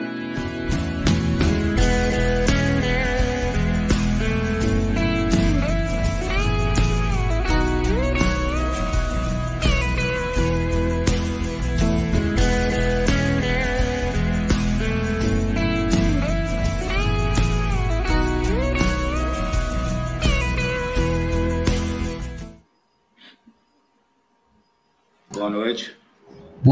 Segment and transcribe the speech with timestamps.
[0.00, 0.33] Boa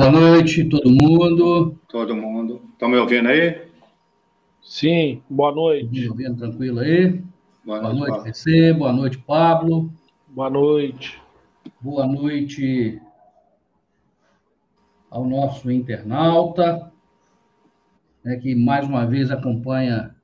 [0.03, 1.79] Boa noite, todo mundo.
[1.89, 2.61] Todo mundo.
[2.73, 3.69] Estão me ouvindo aí?
[4.61, 5.89] Sim, boa noite.
[5.93, 7.23] Me ouvindo tranquilo aí?
[7.65, 8.73] Boa Boa noite, noite, PC.
[8.73, 9.93] Boa noite, Pablo.
[10.27, 11.23] Boa noite.
[11.81, 13.01] Boa noite
[15.09, 16.91] ao nosso internauta,
[18.25, 20.17] né, que mais uma vez acompanha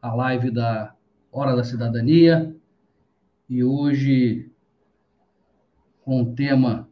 [0.00, 0.94] a live da
[1.32, 2.54] Hora da Cidadania.
[3.48, 4.52] E hoje,
[6.04, 6.88] com um tema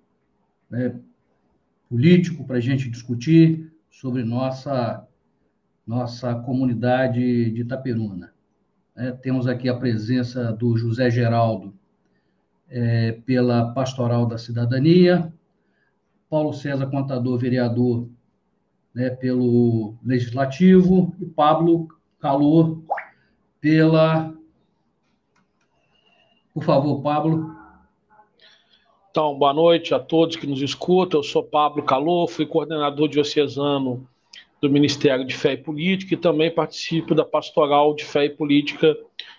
[0.69, 1.01] né,
[1.89, 5.07] político para a gente discutir sobre nossa,
[5.87, 8.33] nossa comunidade de Itaperuna.
[8.95, 9.13] né?
[9.23, 11.75] temos aqui a presença do José Geraldo,
[12.69, 15.33] é, pela Pastoral da Cidadania,
[16.29, 18.09] Paulo César Contador, vereador,
[18.95, 21.89] né, pelo Legislativo, e Pablo
[22.21, 22.83] Calor,
[23.61, 24.35] pela.
[26.53, 27.58] Por favor, Pablo.
[29.19, 31.19] Então, boa noite a todos que nos escutam.
[31.19, 34.09] Eu sou Pablo Calor, fui coordenador diocesano
[34.63, 38.97] do Ministério de Fé e Política e também participo da Pastoral de Fé e Política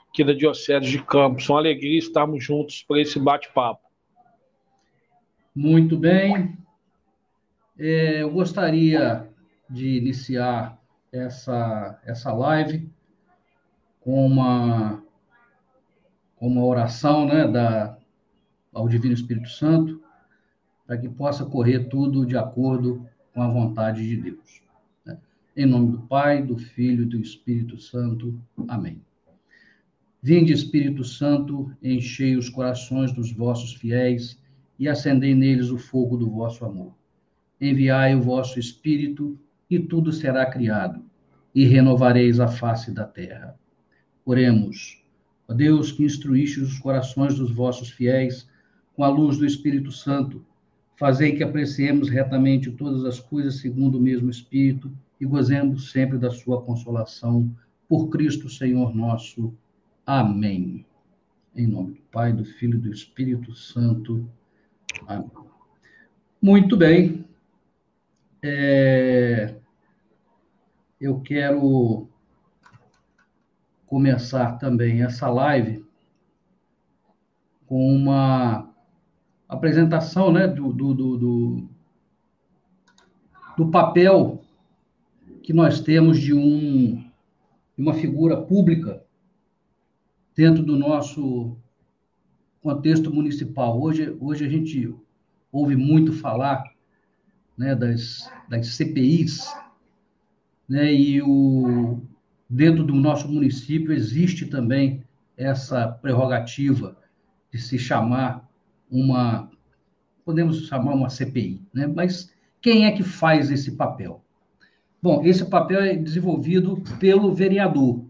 [0.10, 1.48] aqui da Diocese de Campos.
[1.48, 3.80] Uma alegria estarmos juntos para esse bate-papo.
[5.56, 6.58] Muito bem.
[7.80, 9.30] É, eu gostaria
[9.70, 10.78] de iniciar
[11.10, 12.92] essa, essa live
[14.02, 15.02] com uma,
[16.36, 17.98] com uma oração né, da,
[18.80, 20.02] ao Divino Espírito Santo,
[20.88, 24.62] para que possa correr tudo de acordo com a vontade de Deus.
[25.06, 25.18] né?
[25.56, 28.40] Em nome do Pai, do Filho e do Espírito Santo.
[28.70, 29.02] Amém.
[30.22, 34.42] Vinde, Espírito Santo, enchei os corações dos vossos fiéis
[34.78, 36.94] e acendei neles o fogo do vosso amor.
[37.60, 39.38] Enviai o vosso Espírito,
[39.70, 41.04] e tudo será criado,
[41.54, 43.60] e renovareis a face da terra.
[44.26, 45.04] Oremos.
[45.48, 48.49] Ó Deus, que instruíste os corações dos vossos fiéis
[49.00, 50.46] com a luz do Espírito Santo,
[50.98, 56.30] fazei que apreciemos retamente todas as coisas segundo o mesmo Espírito e gozemos sempre da
[56.30, 57.50] sua consolação.
[57.88, 59.54] Por Cristo, Senhor nosso.
[60.06, 60.86] Amém.
[61.56, 64.30] Em nome do Pai, do Filho e do Espírito Santo.
[65.08, 65.32] Amém.
[66.42, 67.24] Muito bem.
[68.44, 69.56] É,
[71.00, 72.10] Eu quero
[73.88, 75.86] começar também essa live
[77.66, 78.69] com uma
[79.50, 81.68] apresentação né, do, do, do,
[83.58, 84.46] do, papel
[85.42, 87.04] que nós temos de um,
[87.76, 89.04] uma figura pública
[90.36, 91.58] dentro do nosso
[92.62, 93.82] contexto municipal.
[93.82, 94.96] Hoje, hoje a gente
[95.52, 96.64] ouve muito falar
[97.58, 99.52] né, das, das CPIs,
[100.68, 102.00] né, e o,
[102.48, 105.04] dentro do nosso município existe também
[105.36, 106.96] essa prerrogativa
[107.52, 108.49] de se chamar
[108.90, 109.50] uma,
[110.26, 111.88] podemos chamar uma CPI, né?
[111.88, 114.24] mas quem é que faz esse papel?
[115.02, 118.06] Bom, esse papel é desenvolvido pelo vereador.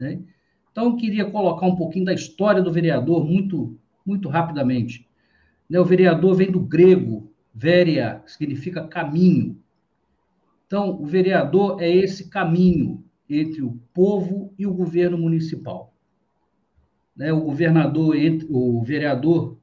[0.00, 0.20] Né?
[0.70, 5.06] Então, eu queria colocar um pouquinho da história do vereador muito, muito rapidamente.
[5.68, 5.78] Né?
[5.78, 9.60] O vereador vem do grego, veria, significa caminho.
[10.66, 15.92] Então, o vereador é esse caminho entre o povo e o governo municipal.
[17.14, 17.32] Né?
[17.32, 18.14] O governador,
[18.48, 19.57] o vereador,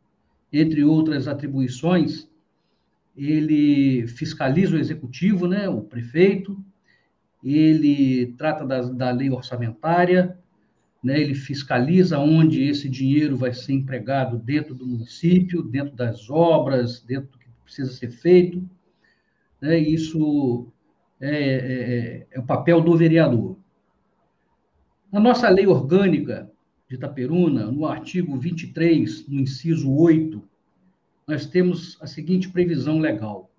[0.52, 2.30] entre outras atribuições,
[3.16, 5.70] ele fiscaliza o executivo, né?
[5.70, 6.58] o prefeito,
[7.44, 10.38] ele trata da, da lei orçamentária,
[11.04, 11.20] né?
[11.22, 17.32] ele fiscaliza onde esse dinheiro vai ser empregado dentro do município, dentro das obras, dentro
[17.32, 18.68] do que precisa ser feito.
[19.62, 19.78] Né?
[19.78, 20.68] Isso
[21.22, 23.58] é, é, é o papel do vereador.
[25.12, 26.52] Na nossa lei orgânica
[26.88, 30.42] de Itaperuna, no artigo 23, no inciso 8,
[31.28, 33.50] nós temos a seguinte previsão legal: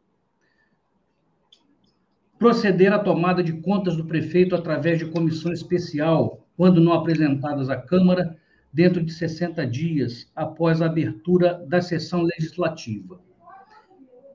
[2.38, 7.76] proceder à tomada de contas do prefeito através de comissão especial, quando não apresentadas à
[7.76, 8.36] Câmara,
[8.72, 13.20] dentro de 60 dias após a abertura da sessão legislativa.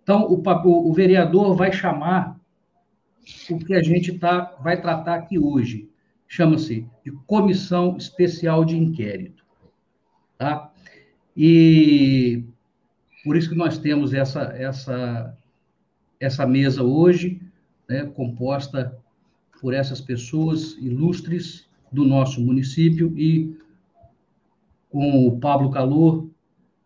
[0.01, 2.39] Então, o, o vereador vai chamar
[3.49, 5.90] o que a gente tá, vai tratar aqui hoje.
[6.33, 9.43] Chama-se de Comissão Especial de Inquérito.
[10.37, 10.71] Tá?
[11.35, 12.45] E
[13.21, 15.37] por isso que nós temos essa, essa,
[16.21, 17.41] essa mesa hoje,
[17.85, 18.97] né, composta
[19.59, 23.53] por essas pessoas ilustres do nosso município e
[24.89, 26.29] com o Pablo Calor,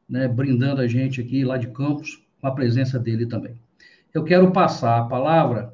[0.10, 3.56] né, brindando a gente aqui lá de Campos, com a presença dele também.
[4.12, 5.72] Eu quero passar a palavra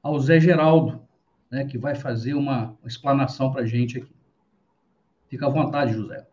[0.00, 1.07] ao Zé Geraldo,
[1.50, 4.12] né, que vai fazer uma, explanação para a gente aqui.
[5.28, 6.26] Fica à vontade, José.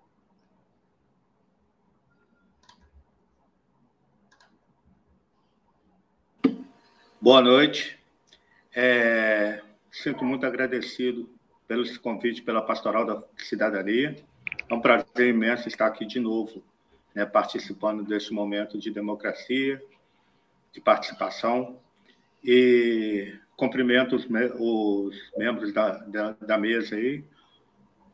[7.20, 8.00] Boa noite.
[8.74, 11.30] É, sinto muito agradecido
[11.68, 14.16] pelo convite pela Pastoral da Cidadania.
[14.70, 16.64] É um prazer imenso estar aqui de novo,
[17.14, 19.82] né, participando deste momento de democracia,
[20.72, 21.80] de participação.
[22.44, 24.26] E cumprimento os,
[24.60, 27.24] os membros da, da, da, mesa aí.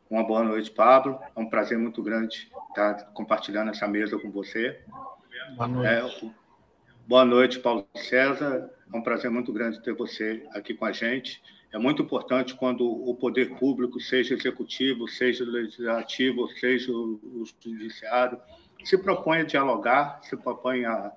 [0.10, 1.20] Uma boa noite, Pablo.
[1.36, 4.80] É um prazer muito grande estar compartilhando essa mesa com você.
[5.56, 6.26] Boa noite.
[6.26, 6.32] É,
[7.08, 8.70] boa noite, Paulo César.
[8.94, 11.42] É um prazer muito grande ter você aqui com a gente.
[11.74, 18.38] É muito importante quando o poder público, seja executivo, seja legislativo, seja o judiciário,
[18.84, 21.14] se propõe a dialogar, se propõe a,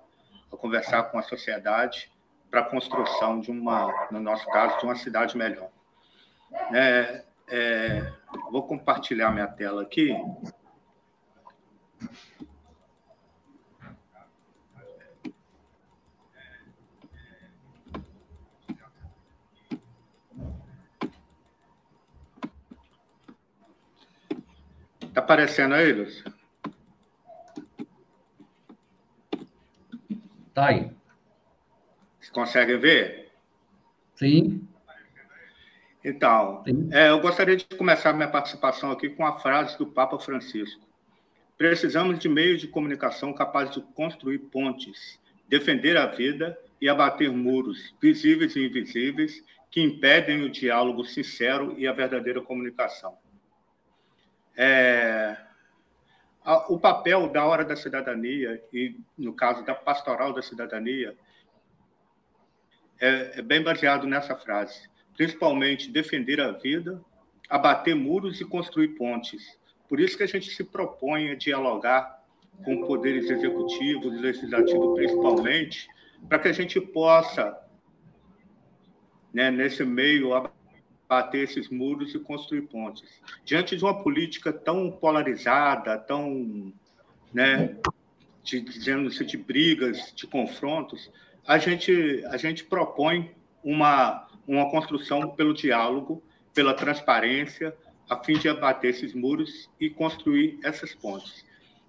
[0.53, 2.14] a conversar com a sociedade
[2.55, 5.73] para a construção de uma, no nosso caso, de uma cidade melhor.
[6.73, 8.12] É, é,
[8.53, 10.17] vou compartilhar minha tela aqui.
[25.01, 26.33] Está aparecendo aí, Lúcio?
[30.51, 31.04] Está aí.
[32.35, 33.31] Conseguem ver?
[34.17, 34.67] Sim.
[36.05, 36.89] Então, Sim.
[36.93, 40.85] É, eu gostaria de começar minha participação aqui com a frase do Papa Francisco.
[41.57, 47.95] Precisamos de meios de comunicação capazes de construir pontes, defender a vida e abater muros,
[48.03, 53.17] visíveis e invisíveis, que impedem o diálogo sincero e a verdadeira comunicação.
[54.57, 55.37] É,
[56.69, 61.17] o papel da hora da cidadania, e no caso da pastoral da cidadania,
[63.00, 64.88] é, é bem baseado nessa frase.
[65.17, 67.00] Principalmente defender a vida,
[67.49, 69.58] abater muros e construir pontes.
[69.88, 72.25] Por isso que a gente se propõe a dialogar
[72.64, 75.88] com poderes executivos legislativos, principalmente,
[76.29, 77.56] para que a gente possa,
[79.32, 80.31] né, nesse meio,
[81.08, 83.05] bater esses muros e construir pontes.
[83.44, 86.73] Diante de uma política tão polarizada, tão,
[87.32, 87.76] né,
[88.43, 91.11] dizendo-se de brigas, de confrontos,
[91.46, 93.31] a gente, a gente propõe
[93.62, 96.23] uma, uma construção pelo diálogo,
[96.55, 97.75] pela transparência,
[98.08, 101.44] a fim de abater esses muros e construir essas pontes.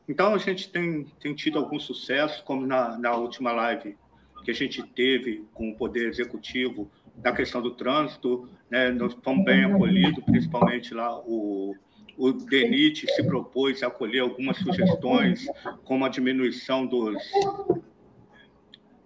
[0.08, 3.98] Então, a gente tem, tem tido algum sucesso, como na, na última live
[4.44, 9.46] que a gente teve com o Poder Executivo, da questão do trânsito, né, nós fomos
[9.46, 11.76] bem acolhidos, principalmente lá o,
[12.18, 15.48] o DENIT se propôs a acolher algumas sugestões,
[15.84, 17.18] como a diminuição dos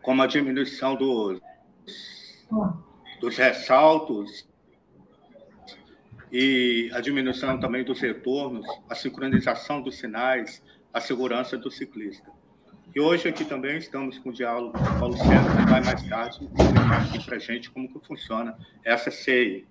[0.09, 1.39] como a diminuição dos,
[3.21, 4.50] dos ressaltos
[6.31, 12.27] e a diminuição também dos retornos, a sincronização dos sinais, a segurança do ciclista.
[12.95, 16.01] E hoje aqui também estamos com o diálogo com o Paulo César, que vai mais
[16.09, 19.67] tarde explicar aqui para a gente como que funciona essa CEI.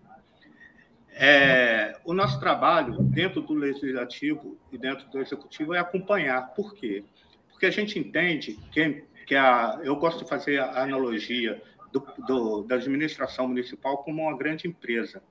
[1.14, 6.54] É, o nosso trabalho dentro do legislativo e dentro do executivo é acompanhar.
[6.54, 7.02] Por quê?
[7.50, 12.62] Porque a gente entende que, que a, eu gosto de fazer a analogia do, do,
[12.62, 15.22] da administração municipal como uma grande empresa.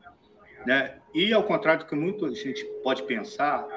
[0.67, 0.99] Né?
[1.15, 3.67] E, ao contrário do que muita gente pode pensar,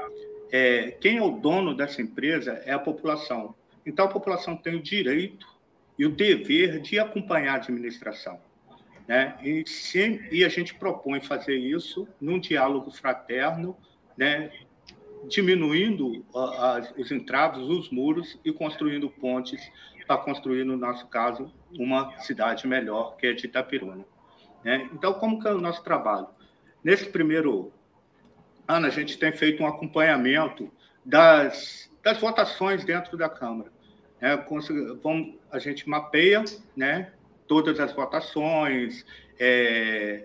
[0.52, 3.54] é, quem é o dono dessa empresa é a população.
[3.86, 5.46] Então, a população tem o direito
[5.98, 8.38] e o dever de acompanhar a administração.
[9.08, 9.38] Né?
[9.42, 9.64] E,
[10.30, 13.74] e a gente propõe fazer isso num diálogo fraterno,
[14.18, 14.50] né?
[15.28, 19.60] diminuindo as, os entraves, os muros e construindo pontes
[20.10, 24.04] para construir, no nosso caso, uma cidade melhor, que é de Itapiruna.
[24.64, 24.90] Né?
[24.92, 26.26] Então, como que é o nosso trabalho?
[26.82, 27.72] Nesse primeiro
[28.66, 30.68] ano, a gente tem feito um acompanhamento
[31.04, 33.70] das, das votações dentro da Câmara.
[34.20, 36.42] É, vamos, a gente mapeia
[36.76, 37.12] né,
[37.46, 39.06] todas as votações,
[39.38, 40.24] é,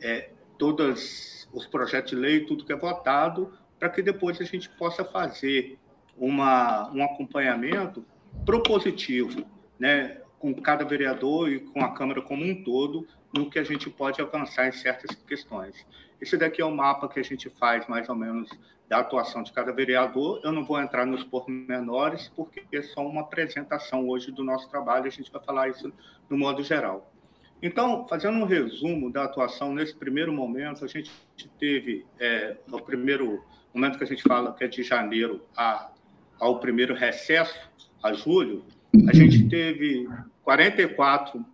[0.00, 4.68] é, todos os projetos de lei, tudo que é votado, para que depois a gente
[4.68, 5.76] possa fazer
[6.16, 8.06] uma, um acompanhamento
[8.44, 9.44] propositivo,
[9.78, 13.90] né, com cada vereador e com a Câmara como um todo, no que a gente
[13.90, 15.86] pode avançar em certas questões.
[16.20, 18.50] Esse daqui é o mapa que a gente faz, mais ou menos,
[18.88, 20.40] da atuação de cada vereador.
[20.42, 25.06] Eu não vou entrar nos pormenores, porque é só uma apresentação hoje do nosso trabalho,
[25.06, 25.92] a gente vai falar isso
[26.28, 27.12] no modo geral.
[27.60, 31.10] Então, fazendo um resumo da atuação nesse primeiro momento, a gente
[31.58, 35.90] teve é, o primeiro momento que a gente fala que é de janeiro a,
[36.38, 37.68] ao primeiro recesso,
[38.02, 38.64] a julho,
[39.08, 40.08] a gente teve
[40.42, 41.44] 44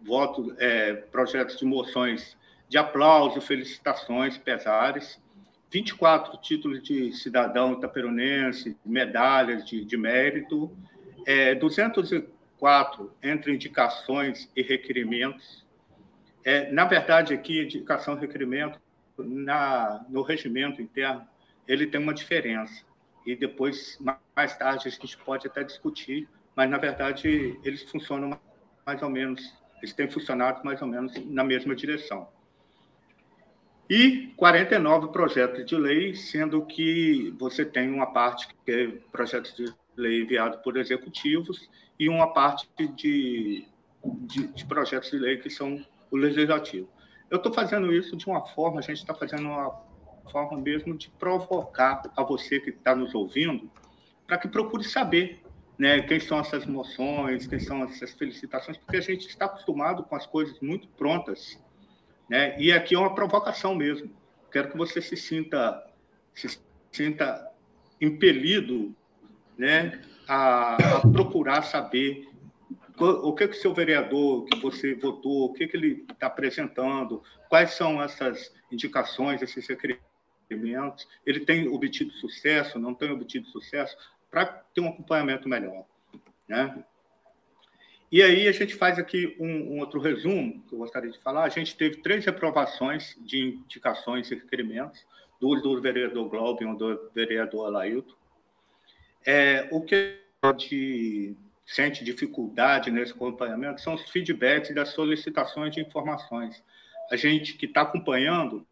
[0.00, 2.36] votos, é, projetos de moções
[2.68, 5.20] de aplauso, felicitações, pesares,
[5.70, 10.70] 24 títulos de cidadão itaperunense, medalhas de, de mérito,
[11.26, 15.64] é, 204 entre indicações e requerimentos.
[16.44, 18.78] É, na verdade, aqui, indicação e requerimento,
[19.18, 21.26] na, no regimento interno,
[21.66, 22.84] ele tem uma diferença.
[23.26, 23.98] E depois,
[24.34, 28.38] mais tarde, a gente pode até discutir, mas, na verdade, eles funcionam
[28.84, 29.40] mais ou menos,
[29.78, 32.28] eles têm funcionado mais ou menos na mesma direção
[33.92, 39.70] e 49 projetos de lei, sendo que você tem uma parte que é projetos de
[39.94, 43.66] lei enviado por executivos e uma parte de,
[44.02, 46.88] de, de projetos de lei que são o legislativo.
[47.30, 49.68] Eu estou fazendo isso de uma forma, a gente está fazendo uma
[50.30, 53.70] forma mesmo de provocar a você que está nos ouvindo,
[54.26, 55.42] para que procure saber
[55.78, 60.14] né, quem são essas moções, quem são essas felicitações, porque a gente está acostumado com
[60.14, 61.58] as coisas muito prontas
[62.32, 62.56] né?
[62.58, 64.10] E aqui é uma provocação mesmo.
[64.50, 65.84] Quero que você se sinta,
[66.34, 66.58] se
[66.90, 67.46] sinta
[68.00, 68.96] impelido
[69.58, 72.26] né, a, a procurar saber
[72.98, 77.22] o que, que o seu vereador que você votou, o que, que ele está apresentando,
[77.50, 80.08] quais são essas indicações, esses requerimentos,
[81.24, 83.96] ele tem obtido sucesso, não tem obtido sucesso,
[84.30, 85.84] para ter um acompanhamento melhor.
[86.48, 86.84] Né?
[88.10, 91.44] E aí a gente faz aqui um, um, outro resumo que eu gostaria de falar.
[91.44, 95.06] A gente teve três reprovações de indicações e requerimentos,
[95.40, 98.14] duas do vereador Globo e um do vereador Alailton.
[99.24, 105.80] É, o que a gente sente dificuldade nesse acompanhamento são os feedbacks das solicitações de
[105.80, 106.62] informações.
[107.10, 108.66] A gente que está acompanhando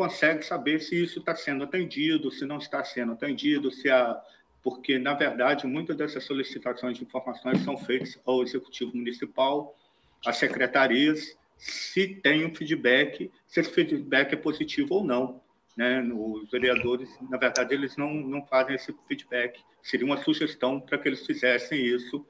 [0.00, 4.18] consegue saber se isso está sendo atendido, se não está sendo atendido, se a
[4.62, 9.74] porque, na verdade, muitas dessas solicitações de informações são feitas ao Executivo Municipal,
[10.24, 15.40] às secretarias, se tem um feedback, se esse feedback é positivo ou não.
[15.76, 16.02] Né?
[16.14, 19.60] Os vereadores, na verdade, eles não, não fazem esse feedback.
[19.82, 22.24] Seria uma sugestão para que eles fizessem isso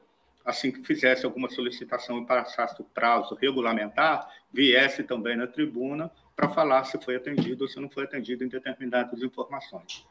[0.45, 6.11] assim que fizesse alguma solicitação e passasse o prazo regulamentar, viesse também na tribuna
[6.41, 10.07] para falar se foi atendido ou se não foi atendido em determinadas informações.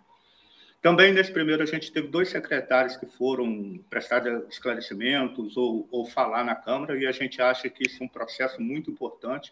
[0.79, 6.43] Também, nesse primeiro, a gente teve dois secretários que foram prestar esclarecimentos ou, ou falar
[6.43, 9.51] na Câmara, e a gente acha que isso é um processo muito importante,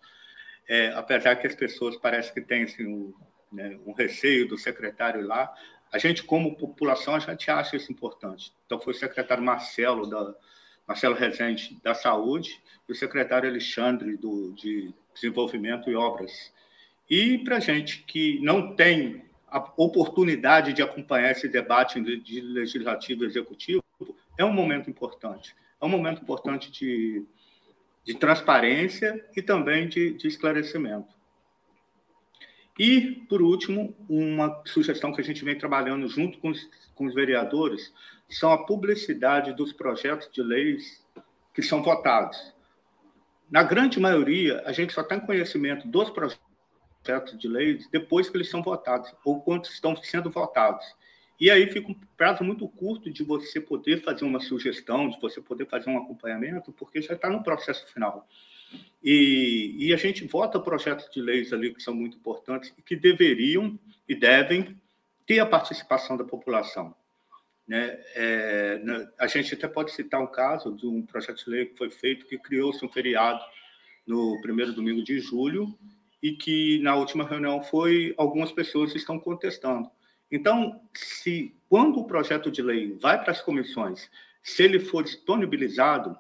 [0.70, 3.14] é, apesar que as pessoas parecem que têm assim, um,
[3.52, 5.52] né, um receio do secretário lá,
[5.92, 8.54] a gente, como população, a gente acha isso importante.
[8.68, 10.36] Então, foi o secretário Marcelo, da,
[10.88, 16.56] Marcelo Rezende, da Saúde, e o secretário Alexandre, do, de Desenvolvimento e Obras.
[17.10, 23.28] E para gente que não tem a oportunidade de acompanhar esse debate de legislativo e
[23.28, 23.84] executivo
[24.38, 25.56] é um momento importante.
[25.82, 27.26] É um momento importante de,
[28.04, 31.16] de transparência e também de, de esclarecimento.
[32.78, 37.14] E, por último, uma sugestão que a gente vem trabalhando junto com os, com os
[37.14, 37.92] vereadores
[38.30, 41.04] são a publicidade dos projetos de leis
[41.54, 42.54] que são votados.
[43.50, 46.47] Na grande maioria, a gente só tem conhecimento dos projetos
[47.08, 50.86] projetos de lei depois que eles são votados, ou quando estão sendo votados.
[51.40, 55.40] E aí fica um prazo muito curto de você poder fazer uma sugestão, de você
[55.40, 58.28] poder fazer um acompanhamento, porque já está no processo final.
[59.02, 62.98] E, e, a gente vota projetos de leis ali que são muito importantes e que
[62.98, 64.76] deveriam e devem
[65.26, 66.94] ter a participação da população.
[67.66, 67.98] Né?
[68.16, 68.82] É,
[69.18, 72.26] a gente até pode citar um caso de um projeto de lei que foi feito
[72.26, 73.42] que criou-se um feriado
[74.06, 75.78] no primeiro domingo de julho
[76.22, 79.90] e que na última reunião foi algumas pessoas estão contestando.
[80.32, 84.10] Então, se quando o projeto de lei vai para as comissões,
[84.44, 86.18] se ele for disponibilizado,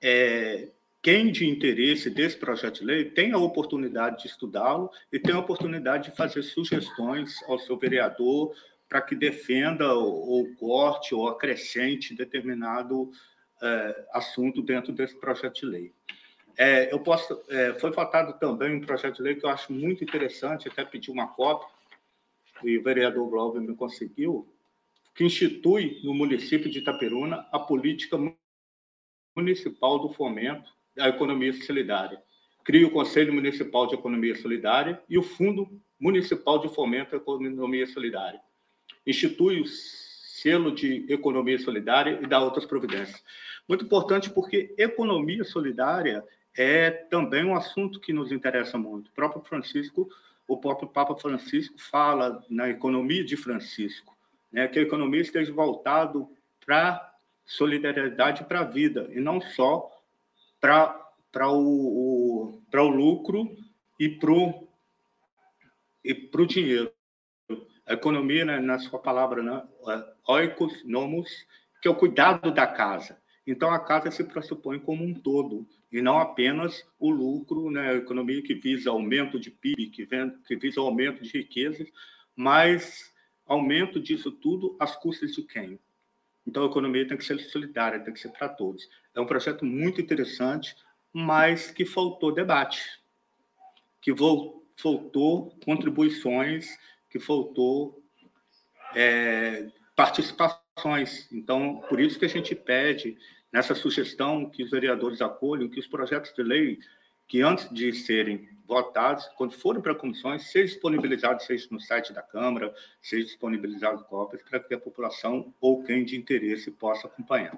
[0.00, 0.68] é,
[1.02, 5.38] quem de interesse desse projeto de lei tem a oportunidade de estudá-lo e tem a
[5.38, 8.54] oportunidade de fazer sugestões ao seu vereador
[8.88, 13.10] para que defenda ou, ou, corte ou acrescente determinado
[13.62, 15.92] é, assunto dentro desse projeto de lei.
[16.56, 20.04] É, eu posso, é, foi votado também um projeto de lei que eu acho muito
[20.04, 21.68] interessante, até pedi uma cópia,
[22.62, 24.46] e o vereador Glauber me conseguiu,
[25.14, 28.16] que institui no município de Itaperuna a política
[29.36, 32.22] municipal do fomento da economia solidária.
[32.64, 37.86] Cria o Conselho Municipal de Economia Solidária e o Fundo Municipal de Fomento da Economia
[37.86, 38.40] Solidária.
[39.06, 43.22] Institui o selo de economia solidária e dá outras providências.
[43.68, 46.24] Muito importante porque economia solidária
[46.62, 49.08] é também um assunto que nos interessa muito.
[49.08, 50.10] O próprio Francisco,
[50.46, 54.14] o próprio Papa Francisco fala na economia de Francisco,
[54.52, 56.28] né, que a economia esteja voltado
[56.66, 57.14] para
[57.46, 59.90] solidariedade para a vida e não só
[60.60, 60.98] para
[61.32, 63.56] para o, o, o lucro
[63.98, 64.68] e para o
[66.04, 66.92] e pro dinheiro.
[67.86, 71.46] A economia, né, na sua palavra, né, é oikos, nomos,
[71.80, 73.18] que é o cuidado da casa.
[73.46, 77.96] Então, a casa se pressupõe como um todo, e não apenas o lucro, né, a
[77.96, 81.88] economia que visa aumento de PIB, que, vem, que visa aumento de riquezas,
[82.36, 83.12] mas
[83.44, 85.80] aumento disso tudo às custas de quem?
[86.46, 88.88] Então, a economia tem que ser solidária, tem que ser para todos.
[89.14, 90.74] É um projeto muito interessante,
[91.12, 93.00] mas que faltou debate,
[94.00, 94.12] que
[94.76, 96.78] faltou contribuições,
[97.10, 98.02] que faltou
[98.94, 101.30] é, participações.
[101.32, 103.18] Então, por isso que a gente pede
[103.52, 106.78] nessa sugestão que os vereadores acolham que os projetos de lei
[107.30, 112.22] que antes de serem votados, quando forem para comissões, sejam disponibilizados, seja no site da
[112.22, 117.56] Câmara, seja disponibilizados cópias para que a população ou quem de interesse possa acompanhar.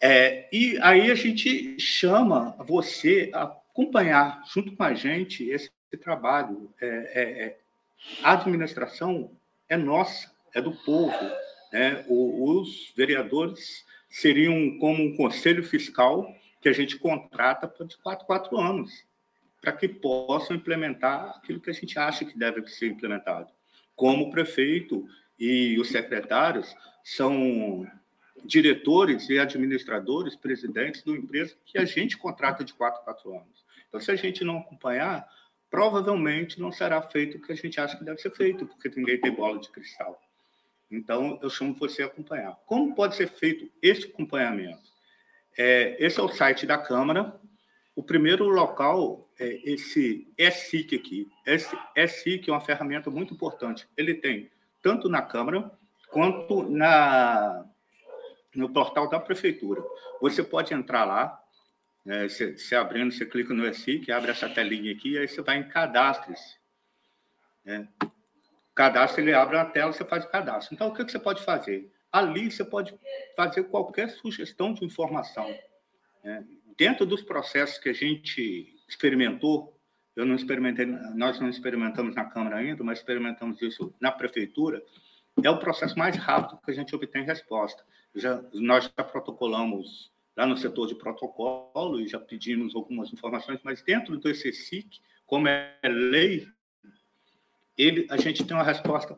[0.00, 5.70] É, e aí a gente chama você a acompanhar junto com a gente esse
[6.00, 6.72] trabalho.
[6.80, 7.58] É, é, é
[8.22, 9.30] a administração
[9.68, 11.14] é nossa, é do povo.
[11.72, 12.04] Né?
[12.08, 18.58] os vereadores seriam como um conselho fiscal que a gente contrata por de quatro, quatro
[18.58, 19.04] anos,
[19.60, 23.48] para que possam implementar aquilo que a gente acha que deve ser implementado.
[23.94, 25.06] Como o prefeito
[25.38, 26.74] e os secretários
[27.04, 27.86] são
[28.44, 33.64] diretores e administradores, presidentes de uma empresa que a gente contrata de quatro, quatro anos.
[33.88, 35.28] Então, se a gente não acompanhar,
[35.70, 39.20] provavelmente não será feito o que a gente acha que deve ser feito, porque ninguém
[39.20, 40.20] tem bola de cristal.
[40.90, 42.58] Então, eu chamo você a acompanhar.
[42.66, 44.90] Como pode ser feito este acompanhamento?
[45.56, 47.38] É, esse é o site da Câmara.
[47.94, 51.28] O primeiro local é esse ESIC aqui.
[51.46, 53.86] Esse ESIC é uma ferramenta muito importante.
[53.96, 54.50] Ele tem
[54.82, 55.70] tanto na Câmara
[56.08, 57.64] quanto na,
[58.54, 59.82] no portal da Prefeitura.
[60.20, 61.40] Você pode entrar lá,
[62.06, 65.58] é, você, você abrindo, você clica no ESIC, abre essa telinha aqui, aí você vai
[65.58, 66.58] em cadastres.
[67.64, 67.88] Né?
[68.74, 70.74] Cadastro, ele abre a tela, você faz o cadastro.
[70.74, 71.92] Então, o que, você pode fazer?
[72.10, 72.94] Ali, você pode
[73.36, 75.52] fazer qualquer sugestão de informação.
[76.24, 76.44] Né?
[76.76, 79.76] Dentro dos processos que a gente experimentou,
[80.16, 84.82] eu não experimentei, nós não experimentamos na Câmara ainda, mas experimentamos isso na Prefeitura,
[85.42, 87.82] é o processo mais rápido que a gente obtém resposta.
[88.14, 93.82] Já, nós já protocolamos lá no setor de protocolo e já pedimos algumas informações, mas
[93.82, 96.48] dentro do ECSIC, como é lei
[97.82, 99.16] ele, a gente tem uma resposta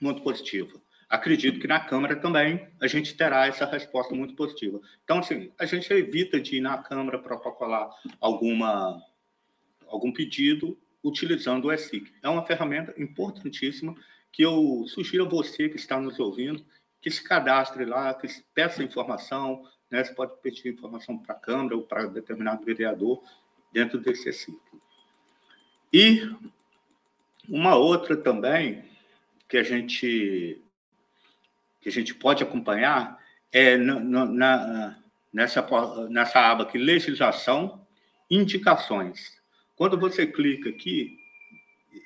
[0.00, 0.80] muito positiva.
[1.08, 4.80] Acredito que na Câmara também a gente terá essa resposta muito positiva.
[5.04, 7.88] Então, assim, a gente evita de ir na Câmara protocolar
[8.20, 9.00] alguma,
[9.86, 12.12] algum pedido utilizando o ESIC.
[12.22, 13.94] É uma ferramenta importantíssima
[14.32, 16.64] que eu sugiro a você que está nos ouvindo
[17.00, 20.02] que se cadastre lá, que peça informação, né?
[20.02, 23.22] Você pode pedir informação para a Câmara ou para determinado vereador
[23.72, 24.58] dentro desse ESIC.
[25.92, 26.28] E
[27.48, 28.84] uma outra também
[29.48, 30.60] que a gente
[31.80, 33.16] que a gente pode acompanhar
[33.52, 34.98] é na, na,
[35.32, 35.64] nessa,
[36.10, 37.86] nessa aba aqui, legislação,
[38.28, 39.40] indicações.
[39.76, 41.16] Quando você clica aqui,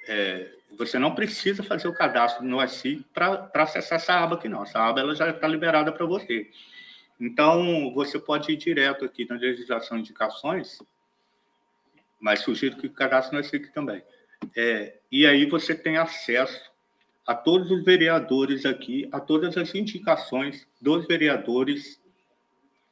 [0.06, 4.64] é, você não precisa fazer o cadastro no SI para acessar essa aba aqui, não.
[4.64, 6.50] Essa aba ela já está liberada para você.
[7.18, 10.78] Então, você pode ir direto aqui na legislação indicações,
[12.18, 14.02] mas sugiro que cadastre no SI também.
[14.56, 16.70] É, e aí você tem acesso
[17.26, 22.00] a todos os vereadores aqui, a todas as indicações dos vereadores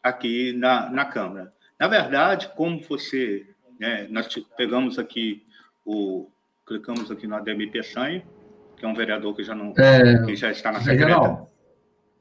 [0.03, 1.53] aqui na, na Câmara.
[1.79, 3.47] Na verdade, como você,
[3.79, 5.45] né, nós pegamos aqui
[5.85, 6.31] o,
[6.67, 8.25] clicamos aqui no Ademir Peçanha,
[8.77, 11.47] que é um vereador que já não, é, que já está na secretaria.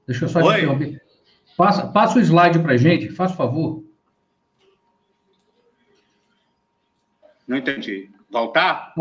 [0.08, 0.58] Deixa eu só Oi?
[0.58, 1.02] interromper.
[1.56, 3.84] Passa, passa o slide para gente, faz favor.
[7.48, 8.10] Não entendi.
[8.30, 8.94] Voltar?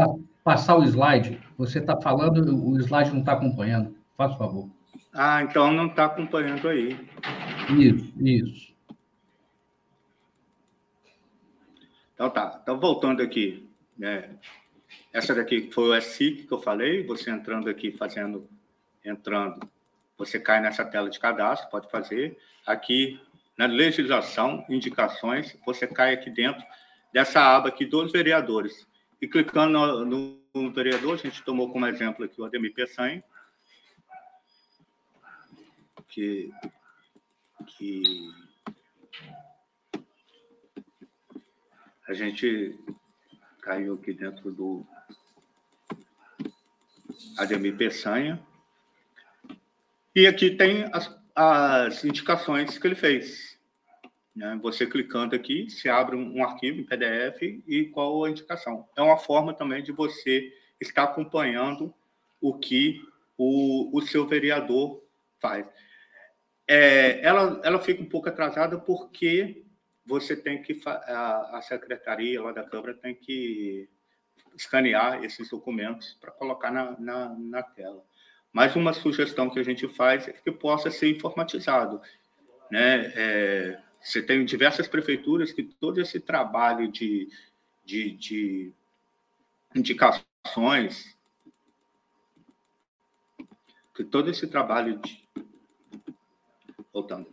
[0.45, 1.41] Passar o slide.
[1.59, 3.97] Você está falando, o slide não está acompanhando.
[4.17, 4.69] Faz favor.
[5.12, 6.97] Ah, então não está acompanhando aí.
[7.71, 8.75] Isso, isso.
[12.15, 12.59] Então tá.
[12.62, 13.69] Então, voltando aqui.
[14.01, 14.31] É,
[15.12, 17.05] essa daqui foi o ESIC que eu falei.
[17.07, 18.49] Você entrando aqui, fazendo,
[19.05, 19.69] entrando,
[20.17, 22.39] você cai nessa tela de cadastro, pode fazer.
[22.67, 23.21] Aqui,
[23.57, 26.65] na legislação, indicações, você cai aqui dentro
[27.12, 28.86] dessa aba aqui dos vereadores.
[29.20, 33.22] E clicando no, no vereador, a gente tomou como exemplo aqui o Ademir Peçanha,
[36.09, 36.50] que
[37.66, 38.31] que
[42.09, 42.79] a gente
[43.61, 44.87] caiu aqui dentro do
[47.37, 48.40] Ademir Peçanha.
[50.14, 53.56] E aqui tem as, as indicações que ele fez.
[54.37, 54.59] Né?
[54.62, 58.87] Você clicando aqui, se abre um, arquivo em PDF e qual a indicação.
[58.94, 61.92] É uma forma também de você estar acompanhando
[62.38, 63.03] o que
[63.38, 65.03] o, o seu vereador
[65.40, 65.66] faz.
[66.68, 69.64] É, ela, ela fica um pouco atrasada porque
[70.05, 73.88] você tem que a, a secretaria lá da Câmara tem que
[74.55, 78.05] escanear esses documentos para colocar na, na, na, tela.
[78.53, 82.01] Mas uma sugestão que a gente faz é que possa ser informatizado.
[82.70, 83.12] Né?
[83.14, 87.29] É, você tem diversas prefeituras que todo esse trabalho de,
[87.85, 88.73] de, de
[89.75, 91.16] indicações,
[93.92, 95.27] que todo esse trabalho de.
[96.92, 97.27] Voltando.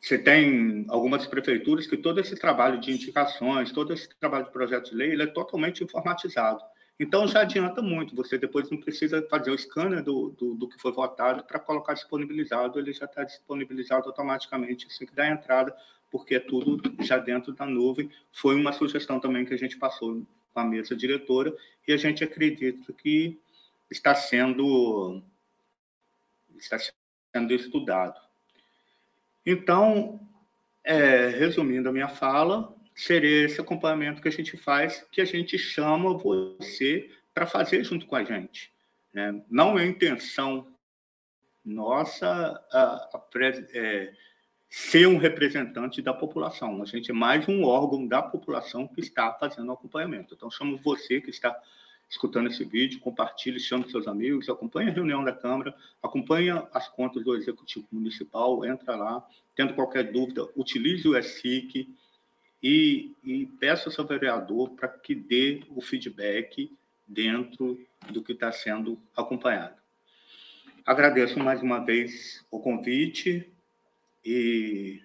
[0.00, 4.90] Você tem algumas prefeituras que todo esse trabalho de indicações, todo esse trabalho de projeto
[4.90, 6.62] de lei, ele é totalmente informatizado.
[7.00, 8.14] Então, já adianta muito.
[8.14, 11.94] Você depois não precisa fazer o scanner do, do, do que foi votado para colocar
[11.94, 12.78] disponibilizado.
[12.78, 15.76] Ele já está disponibilizado automaticamente assim que dá entrada,
[16.12, 18.10] porque é tudo já dentro da nuvem.
[18.30, 21.56] Foi uma sugestão também que a gente passou com a mesa diretora
[21.88, 23.40] e a gente acredita que
[23.90, 25.22] está sendo,
[26.56, 26.76] está
[27.34, 28.20] sendo estudado.
[29.44, 30.20] Então,
[30.84, 35.58] é, resumindo a minha fala, seria esse acompanhamento que a gente faz, que a gente
[35.58, 38.70] chama você para fazer junto com a gente.
[39.14, 39.42] Né?
[39.48, 40.68] Não é intenção
[41.64, 42.28] nossa
[42.70, 42.82] a,
[43.16, 43.22] a,
[43.72, 44.12] é,
[44.74, 46.80] ser um representante da população.
[46.80, 50.32] A gente é mais um órgão da população que está fazendo o acompanhamento.
[50.32, 51.54] Então, chamo você que está
[52.08, 57.22] escutando esse vídeo, compartilhe, chame seus amigos, acompanhe a reunião da Câmara, acompanhe as contas
[57.22, 59.22] do Executivo Municipal, entra lá,
[59.54, 61.94] tendo qualquer dúvida, utilize o SIC
[62.62, 66.74] e, e peça ao seu vereador para que dê o feedback
[67.06, 69.76] dentro do que está sendo acompanhado.
[70.86, 73.51] Agradeço mais uma vez o convite
[74.24, 75.00] e,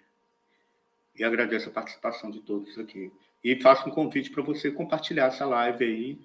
[1.15, 3.11] e agradeço a participação de todos aqui.
[3.43, 6.19] E faço um convite para você compartilhar essa live aí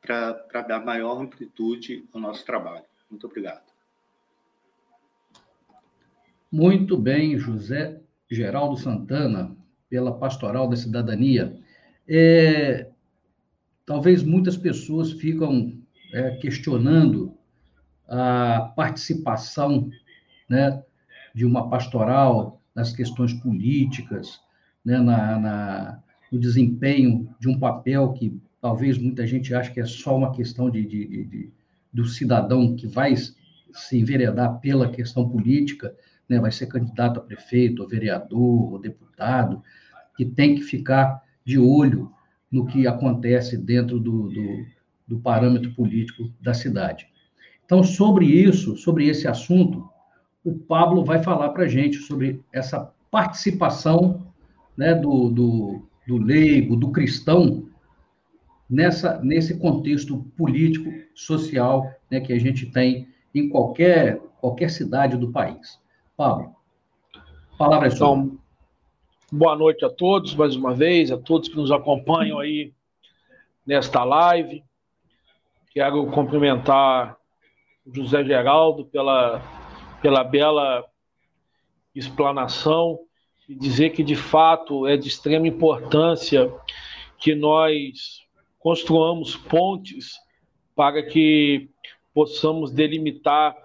[0.00, 2.84] para dar maior amplitude ao nosso trabalho.
[3.10, 3.64] Muito obrigado.
[6.50, 9.56] Muito bem, José Geraldo Santana,
[9.88, 11.58] pela Pastoral da Cidadania.
[12.06, 12.90] É,
[13.84, 15.76] talvez muitas pessoas ficam
[16.12, 17.36] é, questionando
[18.08, 19.90] a participação
[20.48, 20.82] né,
[21.34, 24.40] de uma pastoral nas questões políticas,
[24.84, 29.86] né, na, na, no desempenho de um papel que talvez muita gente ache que é
[29.86, 31.52] só uma questão de, de, de, de
[31.92, 35.94] do cidadão que vai se enveredar pela questão política,
[36.28, 39.62] né, vai ser candidato a prefeito, a vereador, a deputado,
[40.16, 42.10] que tem que ficar de olho
[42.50, 44.66] no que acontece dentro do, do,
[45.06, 47.06] do parâmetro político da cidade.
[47.64, 49.88] Então, sobre isso, sobre esse assunto,
[50.44, 54.26] o Pablo vai falar para a gente sobre essa participação
[54.76, 57.66] né, do, do, do leigo, do cristão,
[58.68, 65.32] nessa, nesse contexto político, social, né, que a gente tem em qualquer, qualquer cidade do
[65.32, 65.80] país.
[66.16, 66.54] Pablo,
[67.56, 68.08] palavra é sua.
[68.08, 68.38] Então,
[69.32, 72.72] boa noite a todos, mais uma vez, a todos que nos acompanham aí
[73.66, 74.62] nesta live.
[75.72, 77.16] Quero cumprimentar
[77.86, 79.42] o José Geraldo pela,
[80.04, 80.84] pela bela
[81.94, 82.98] explanação
[83.48, 86.54] e dizer que, de fato, é de extrema importância
[87.16, 88.20] que nós
[88.58, 90.12] construamos pontes
[90.76, 91.70] para que
[92.12, 93.56] possamos delimitar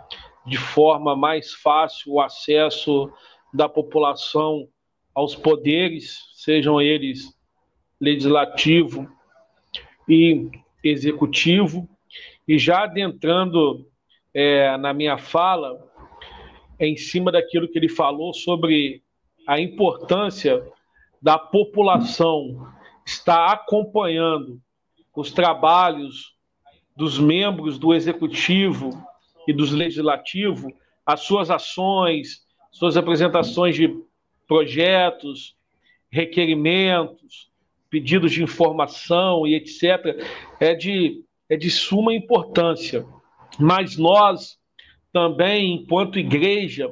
[0.46, 3.12] de forma mais fácil o acesso
[3.54, 4.66] da população
[5.14, 7.38] aos poderes, sejam eles
[8.00, 9.12] legislativo
[10.08, 10.50] e
[10.82, 11.86] executivo.
[12.48, 13.86] E já adentrando
[14.34, 15.89] é, na minha fala,
[16.80, 19.04] em cima daquilo que ele falou sobre
[19.46, 20.64] a importância
[21.22, 22.68] da população
[23.06, 24.62] estar acompanhando
[25.16, 26.36] os trabalhos
[26.96, 28.92] dos membros do executivo
[29.48, 30.72] e dos legislativo,
[31.06, 33.94] as suas ações, suas apresentações de
[34.48, 35.56] projetos,
[36.12, 37.50] requerimentos,
[37.90, 40.24] pedidos de informação e etc.,
[40.60, 43.06] é de, é de suma importância.
[43.60, 44.59] Mas nós
[45.12, 46.90] também, enquanto igreja,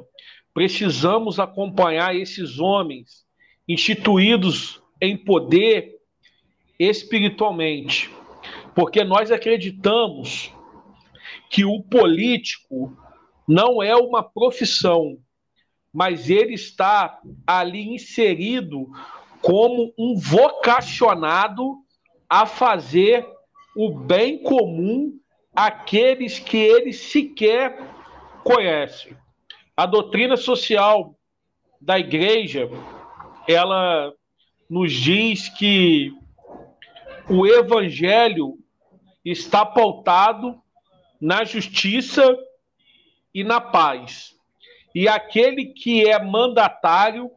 [0.52, 3.24] precisamos acompanhar esses homens
[3.68, 5.96] instituídos em poder
[6.78, 8.10] espiritualmente
[8.78, 10.52] porque nós acreditamos
[11.50, 12.96] que o político
[13.48, 15.18] não é uma profissão,
[15.92, 18.88] mas ele está ali inserido
[19.42, 21.74] como um vocacionado
[22.28, 23.26] a fazer
[23.74, 25.18] o bem comum
[25.52, 27.76] àqueles que ele sequer
[28.48, 29.14] conhece.
[29.76, 31.14] A doutrina social
[31.78, 32.68] da igreja,
[33.46, 34.12] ela
[34.68, 36.12] nos diz que
[37.28, 38.58] o evangelho
[39.22, 40.60] está pautado
[41.20, 42.36] na justiça
[43.34, 44.34] e na paz.
[44.94, 47.30] E aquele que é mandatário,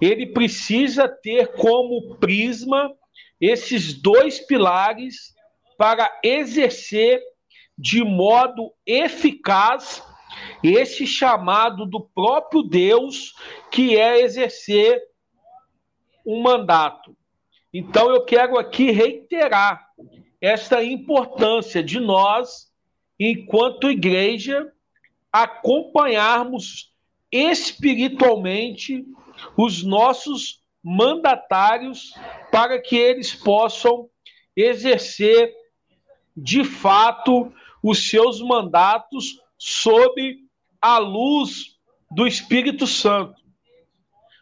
[0.00, 2.92] ele precisa ter como prisma
[3.40, 5.34] esses dois pilares
[5.78, 7.22] para exercer
[7.78, 10.02] de modo eficaz
[10.62, 13.34] esse chamado do próprio Deus,
[13.70, 15.00] que é exercer
[16.26, 17.16] um mandato.
[17.72, 19.88] Então, eu quero aqui reiterar
[20.40, 22.72] esta importância de nós,
[23.18, 24.72] enquanto igreja,
[25.32, 26.92] acompanharmos
[27.30, 29.04] espiritualmente
[29.56, 32.12] os nossos mandatários
[32.50, 34.08] para que eles possam
[34.56, 35.54] exercer
[36.36, 40.38] de fato os seus mandatos sob
[40.80, 41.76] a luz
[42.10, 43.38] do Espírito Santo.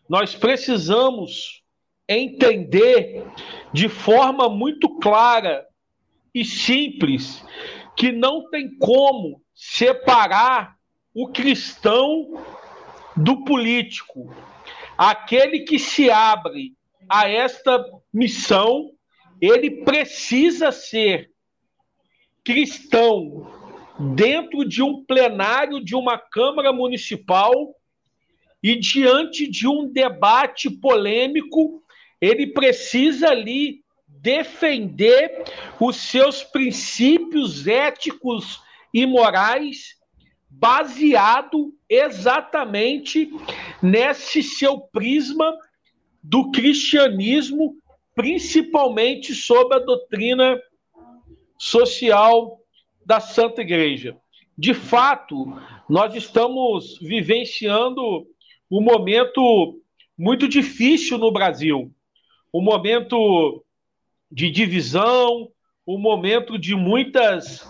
[0.09, 1.61] Nós precisamos
[2.09, 3.26] entender
[3.72, 5.66] de forma muito clara
[6.33, 7.44] e simples
[7.96, 10.76] que não tem como separar
[11.12, 12.40] o cristão
[13.16, 14.33] do político.
[14.96, 16.74] Aquele que se abre
[17.09, 18.92] a esta missão,
[19.40, 21.33] ele precisa ser
[22.44, 23.57] cristão
[23.98, 27.74] dentro de um plenário de uma Câmara Municipal
[28.62, 31.82] e diante de um debate polêmico,
[32.20, 35.44] ele precisa ali defender
[35.80, 38.61] os seus princípios éticos
[38.92, 39.96] e morais
[40.50, 43.30] baseado exatamente
[43.82, 45.54] nesse seu prisma
[46.22, 47.76] do cristianismo,
[48.14, 50.61] principalmente sob a doutrina
[51.58, 52.58] social
[53.08, 54.18] da Santa Igreja.
[54.56, 55.46] De fato,
[55.88, 58.26] nós estamos vivenciando
[58.70, 59.80] um momento
[60.16, 61.90] muito difícil no Brasil,
[62.52, 63.64] um momento
[64.30, 65.48] de divisão,
[65.86, 67.66] um momento de muitas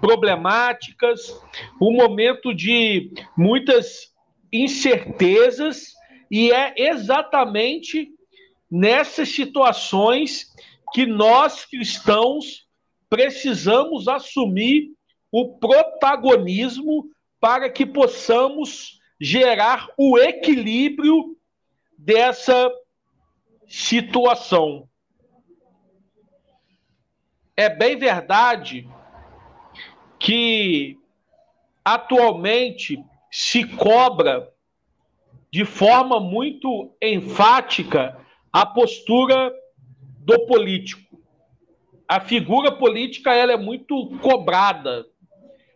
[0.00, 1.40] problemáticas,
[1.80, 4.12] um momento de muitas
[4.52, 5.92] incertezas,
[6.28, 8.08] e é exatamente
[8.68, 10.52] nessas situações
[10.92, 12.63] que nós cristãos
[13.08, 14.92] precisamos assumir
[15.30, 17.06] o protagonismo
[17.40, 21.36] para que possamos gerar o equilíbrio
[21.98, 22.70] dessa
[23.66, 24.88] situação.
[27.56, 28.88] É bem verdade
[30.18, 30.98] que
[31.84, 34.50] atualmente se cobra
[35.50, 38.18] de forma muito enfática
[38.52, 39.52] a postura
[40.20, 41.03] do político.
[42.06, 45.06] A figura política ela é muito cobrada.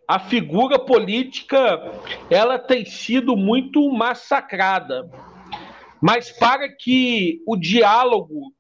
[0.07, 1.59] A figura política
[2.31, 5.11] ela tem sido muito massacrada.
[6.01, 8.55] Mas para que o diálogo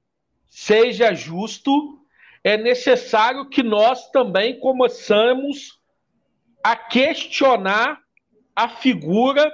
[0.48, 1.98] seja justo,
[2.42, 5.78] é necessário que nós também começamos
[6.64, 8.00] a questionar
[8.56, 9.52] a figura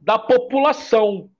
[0.00, 1.30] da população,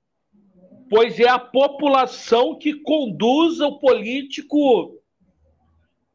[0.89, 5.00] pois é a população que conduz o político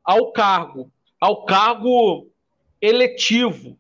[0.06, 2.30] ao cargo, ao cargo
[2.80, 3.78] eletivo,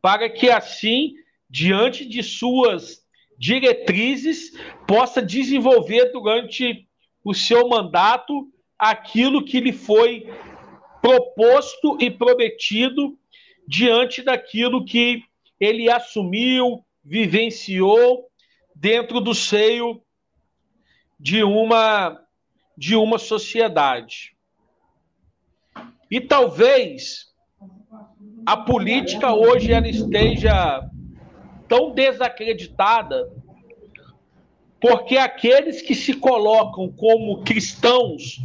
[0.00, 1.14] para que assim,
[1.50, 3.04] diante de suas
[3.36, 4.52] diretrizes,
[4.86, 6.86] possa desenvolver durante
[7.24, 8.48] o seu mandato
[8.78, 10.32] aquilo que lhe foi
[11.02, 13.18] proposto e prometido
[13.66, 15.24] diante daquilo que
[15.58, 18.28] ele assumiu, vivenciou
[18.74, 20.00] dentro do seio
[21.18, 22.22] de uma
[22.78, 24.35] de uma sociedade.
[26.10, 27.26] E talvez
[28.44, 30.88] a política hoje ela esteja
[31.68, 33.28] tão desacreditada
[34.80, 38.40] porque aqueles que se colocam como cristãos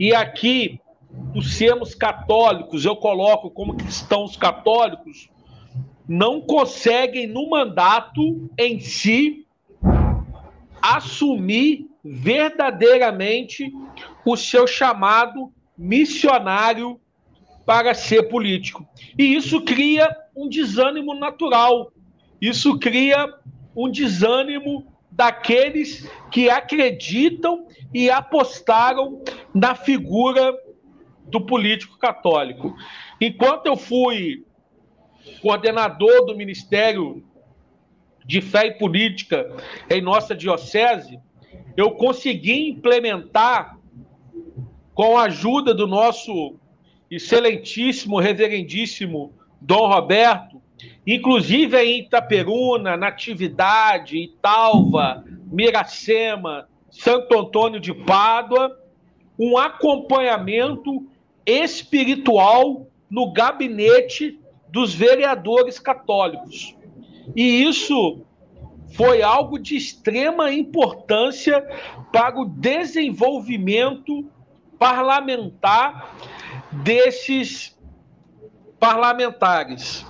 [0.00, 0.80] e aqui
[1.32, 5.30] por sermos católicos, eu coloco como cristãos católicos,
[6.08, 9.46] não conseguem no mandato em si
[10.80, 13.70] assumir verdadeiramente
[14.24, 17.00] o seu chamado missionário
[17.64, 18.86] para ser político.
[19.16, 21.92] E isso cria um desânimo natural.
[22.40, 23.32] Isso cria
[23.76, 29.22] um desânimo daqueles que acreditam e apostaram
[29.54, 30.52] na figura
[31.26, 32.74] do político católico.
[33.20, 34.44] Enquanto eu fui
[35.42, 37.24] coordenador do Ministério
[38.24, 39.50] de fé e política
[39.90, 41.18] em nossa diocese,
[41.76, 43.77] eu consegui implementar,
[44.98, 46.56] com a ajuda do nosso
[47.08, 50.60] excelentíssimo, reverendíssimo Dom Roberto,
[51.06, 58.76] inclusive em Itaperuna, Natividade, Italva, Miracema, Santo Antônio de Pádua,
[59.38, 61.06] um acompanhamento
[61.46, 66.74] espiritual no gabinete dos vereadores católicos.
[67.36, 68.22] E isso
[68.94, 71.64] foi algo de extrema importância
[72.12, 74.28] para o desenvolvimento
[74.78, 76.14] parlamentar
[76.70, 77.76] desses
[78.78, 80.06] parlamentares.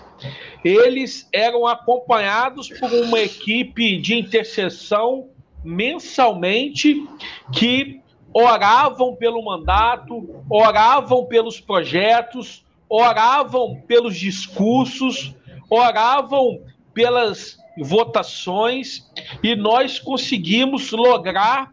[0.64, 5.28] Eles eram acompanhados por uma equipe de intercessão
[5.64, 7.06] mensalmente
[7.52, 8.00] que
[8.32, 15.34] oravam pelo mandato, oravam pelos projetos, oravam pelos discursos,
[15.70, 16.60] oravam
[16.92, 19.08] pelas votações
[19.42, 21.72] e nós conseguimos lograr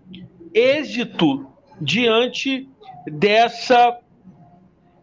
[0.54, 1.48] êxito
[1.82, 2.70] diante
[3.08, 4.00] dessa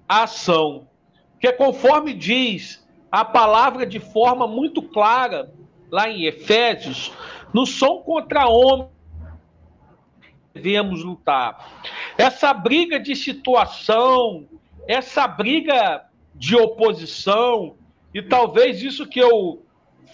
[0.09, 0.89] ação.
[1.41, 5.53] Que conforme diz a palavra de forma muito clara
[5.91, 7.13] lá em Efésios,
[7.53, 8.93] não são contra homens
[10.53, 11.83] devemos lutar.
[12.17, 14.47] Essa briga de situação,
[14.87, 17.77] essa briga de oposição,
[18.15, 19.65] e talvez isso que eu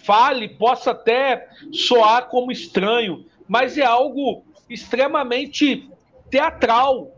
[0.04, 5.90] fale possa até soar como estranho, mas é algo extremamente
[6.30, 7.12] teatral.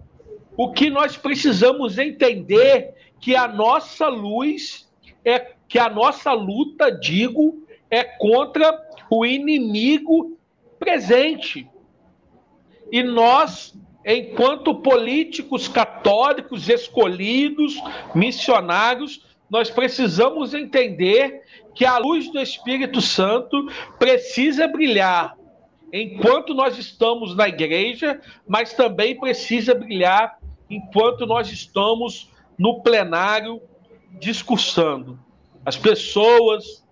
[0.62, 4.86] O que nós precisamos entender que a nossa luz
[5.24, 8.78] é que a nossa luta, digo, é contra
[9.10, 10.38] o inimigo
[10.78, 11.66] presente.
[12.92, 17.82] E nós, enquanto políticos católicos escolhidos,
[18.14, 21.42] missionários, nós precisamos entender
[21.74, 23.66] que a luz do Espírito Santo
[23.98, 25.38] precisa brilhar
[25.92, 30.38] enquanto nós estamos na igreja, mas também precisa brilhar
[30.70, 33.60] enquanto nós estamos no plenário
[34.18, 35.18] discursando.
[35.66, 36.86] As pessoas,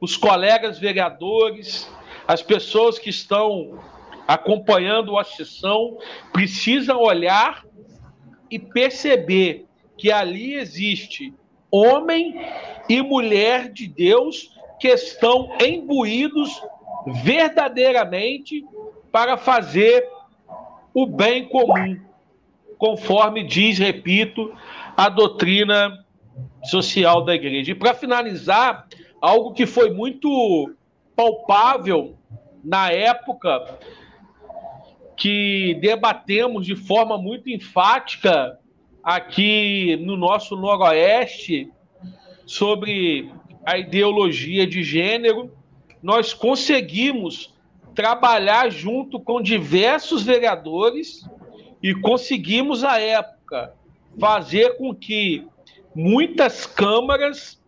[0.00, 1.88] os colegas vereadores,
[2.26, 3.78] as pessoas que estão
[4.26, 5.98] acompanhando a sessão
[6.32, 7.64] precisam olhar
[8.50, 11.32] e perceber que ali existe
[11.70, 12.34] homem
[12.88, 16.50] e mulher de Deus que estão imbuídos
[17.22, 18.64] verdadeiramente
[19.10, 20.06] para fazer
[20.94, 21.98] o bem comum,
[22.82, 24.52] conforme diz, repito,
[24.96, 26.04] a doutrina
[26.64, 27.70] social da igreja.
[27.70, 28.88] E para finalizar,
[29.20, 30.74] algo que foi muito
[31.14, 32.16] palpável
[32.64, 33.78] na época
[35.16, 38.58] que debatemos de forma muito enfática
[39.00, 41.70] aqui no nosso Noroeste
[42.44, 43.30] sobre
[43.64, 45.52] a ideologia de gênero,
[46.02, 47.54] nós conseguimos
[47.94, 51.24] trabalhar junto com diversos vereadores
[51.82, 53.74] e conseguimos, à época,
[54.18, 55.46] fazer com que
[55.94, 57.60] muitas câmaras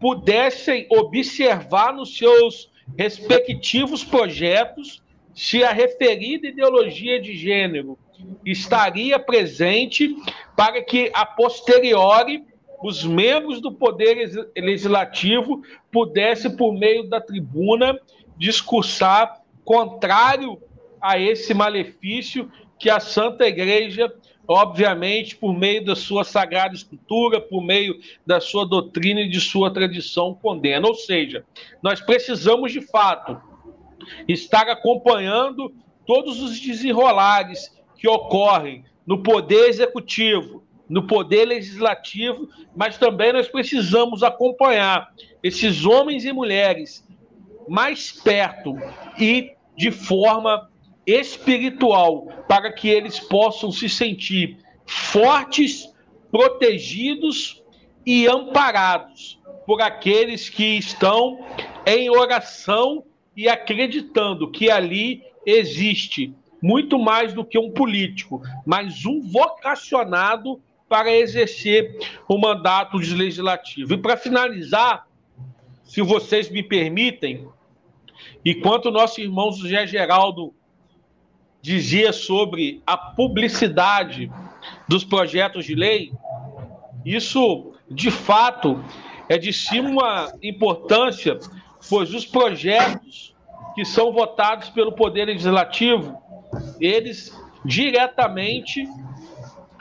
[0.00, 5.02] pudessem observar nos seus respectivos projetos
[5.34, 7.98] se a referida ideologia de gênero
[8.44, 10.14] estaria presente
[10.56, 12.44] para que, a posteriori,
[12.82, 17.98] os membros do Poder Legislativo pudessem, por meio da tribuna,
[18.36, 20.60] discursar contrário
[21.00, 22.50] a esse malefício
[22.82, 24.12] que a Santa Igreja,
[24.46, 29.72] obviamente, por meio da sua sagrada escritura, por meio da sua doutrina e de sua
[29.72, 30.88] tradição, condena.
[30.88, 31.44] Ou seja,
[31.80, 33.40] nós precisamos, de fato,
[34.26, 35.72] estar acompanhando
[36.04, 44.24] todos os desenrolares que ocorrem no Poder Executivo, no Poder Legislativo, mas também nós precisamos
[44.24, 47.06] acompanhar esses homens e mulheres
[47.68, 48.74] mais perto
[49.16, 50.68] e de forma
[51.06, 55.92] espiritual, para que eles possam se sentir fortes,
[56.30, 57.62] protegidos
[58.04, 61.44] e amparados por aqueles que estão
[61.86, 63.04] em oração
[63.36, 71.12] e acreditando que ali existe muito mais do que um político, mas um vocacionado para
[71.12, 71.98] exercer
[72.28, 73.94] o mandato legislativo.
[73.94, 75.08] E para finalizar,
[75.82, 77.48] se vocês me permitem,
[78.44, 80.54] enquanto nosso irmão José Geraldo
[81.62, 84.30] dizia sobre a publicidade
[84.86, 86.12] dos projetos de lei,
[87.04, 88.84] isso de fato
[89.28, 91.38] é de suma importância
[91.88, 93.34] pois os projetos
[93.74, 96.20] que são votados pelo Poder Legislativo,
[96.80, 98.86] eles diretamente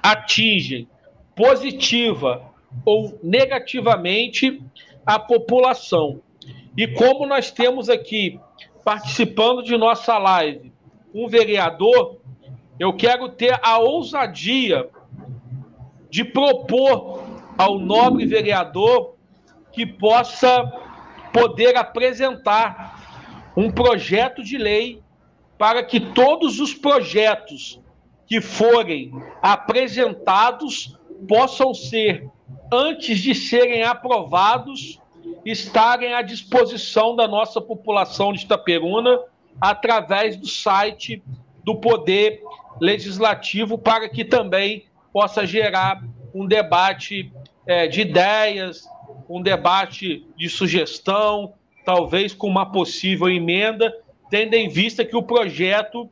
[0.01, 0.87] atingem
[1.35, 2.43] positiva
[2.85, 4.61] ou negativamente
[5.05, 6.21] a população.
[6.77, 8.39] E como nós temos aqui,
[8.83, 10.70] participando de nossa live,
[11.13, 12.17] um vereador,
[12.79, 14.89] eu quero ter a ousadia
[16.09, 17.23] de propor
[17.57, 19.15] ao nobre vereador
[19.71, 20.71] que possa
[21.31, 25.01] poder apresentar um projeto de lei
[25.57, 27.79] para que todos os projetos
[28.25, 30.97] que forem apresentados
[31.27, 32.27] possam ser,
[32.71, 34.99] antes de serem aprovados,
[35.45, 39.19] estarem à disposição da nossa população de Itaperuna
[39.61, 41.23] através do site
[41.63, 42.41] do Poder
[42.79, 46.03] Legislativo, para que também possa gerar
[46.33, 47.31] um debate
[47.67, 48.83] é, de ideias,
[49.29, 51.53] um debate de sugestão,
[51.85, 53.93] talvez com uma possível emenda,
[54.29, 56.09] tendo em vista que o projeto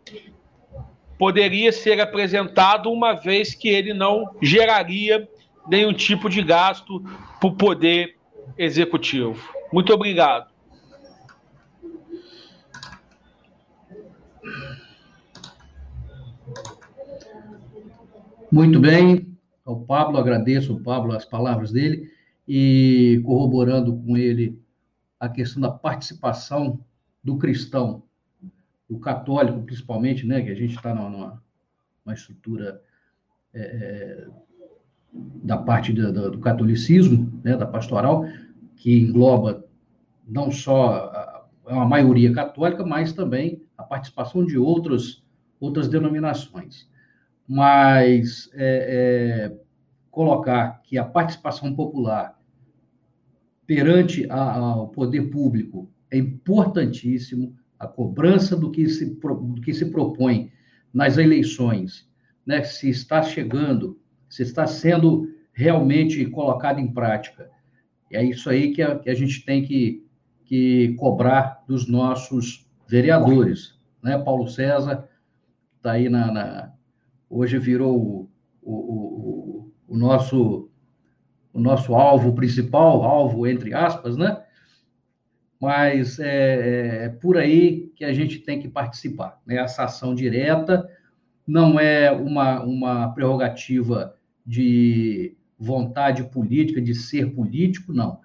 [1.18, 5.28] poderia ser apresentado uma vez que ele não geraria
[5.68, 7.02] nenhum tipo de gasto
[7.40, 8.16] para o poder
[8.58, 9.36] executivo.
[9.72, 10.49] Muito obrigado.
[18.52, 22.12] Muito bem, ao Pablo, agradeço ao Pablo as palavras dele
[22.48, 24.60] e corroborando com ele
[25.20, 26.80] a questão da participação
[27.24, 28.02] do cristão,
[28.90, 31.44] do católico principalmente, né, que a gente está numa,
[32.04, 32.82] numa estrutura
[33.54, 34.28] é, é,
[35.14, 38.26] da parte do, do, do catolicismo, né, da pastoral,
[38.76, 39.64] que engloba
[40.28, 45.24] não só a, a maioria católica, mas também a participação de outros,
[45.60, 46.90] outras denominações.
[47.48, 49.58] Mas é, é,
[50.12, 52.40] colocar que a participação popular
[53.66, 60.52] perante a, poder público é importantíssimo, a cobrança do que se, do que se propõe
[60.94, 62.10] nas eleições,
[62.46, 67.50] né, se está chegando, se está sendo realmente colocado em prática.
[68.12, 70.04] É isso aí que a, que a gente tem que,
[70.46, 73.76] que cobrar dos nossos vereadores.
[74.02, 74.18] Né?
[74.18, 75.08] Paulo César
[75.80, 76.74] está aí na, na,
[77.30, 78.30] Hoje virou o,
[78.62, 80.70] o, o, o nosso
[81.52, 84.44] o nosso alvo principal, alvo entre aspas, né?
[85.60, 89.58] Mas é, é, é, por aí que a gente tem que participar, né?
[89.58, 90.88] Essa ação direta
[91.46, 94.16] não é uma, uma prerrogativa
[94.46, 98.20] de vontade política, de ser político, não.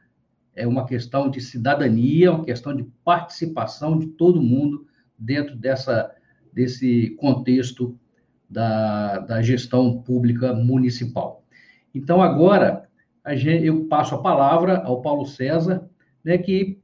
[0.55, 4.87] É uma questão de cidadania, uma questão de participação de todo mundo
[5.19, 6.14] dentro dessa,
[6.55, 7.99] desse contexto
[8.49, 11.45] da, da gestão pública municipal.
[11.95, 12.89] Então, agora,
[13.33, 15.89] gente, eu passo a palavra ao Paulo César,
[16.25, 16.79] né, que,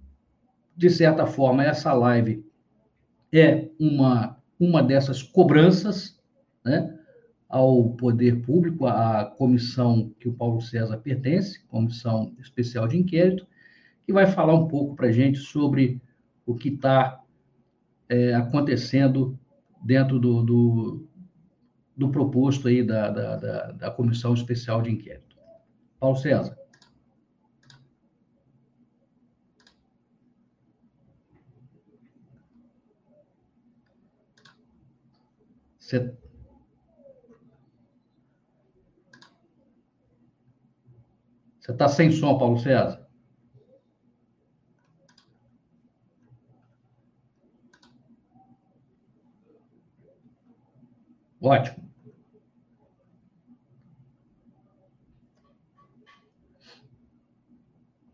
[0.77, 2.45] de certa forma, essa live
[3.33, 6.21] é uma, uma dessas cobranças
[6.65, 6.99] né,
[7.49, 13.47] ao poder público, à comissão que o Paulo César pertence, Comissão Especial de Inquérito,
[14.05, 16.01] que vai falar um pouco para a gente sobre
[16.45, 17.21] o que está
[18.09, 19.39] é, acontecendo
[19.83, 21.09] dentro do, do,
[21.97, 25.37] do proposto aí da, da, da, da Comissão Especial de Inquérito.
[25.99, 26.59] Paulo César.
[35.79, 36.15] Você
[41.73, 43.10] está sem som, Paulo César?
[51.41, 51.91] Ótimo.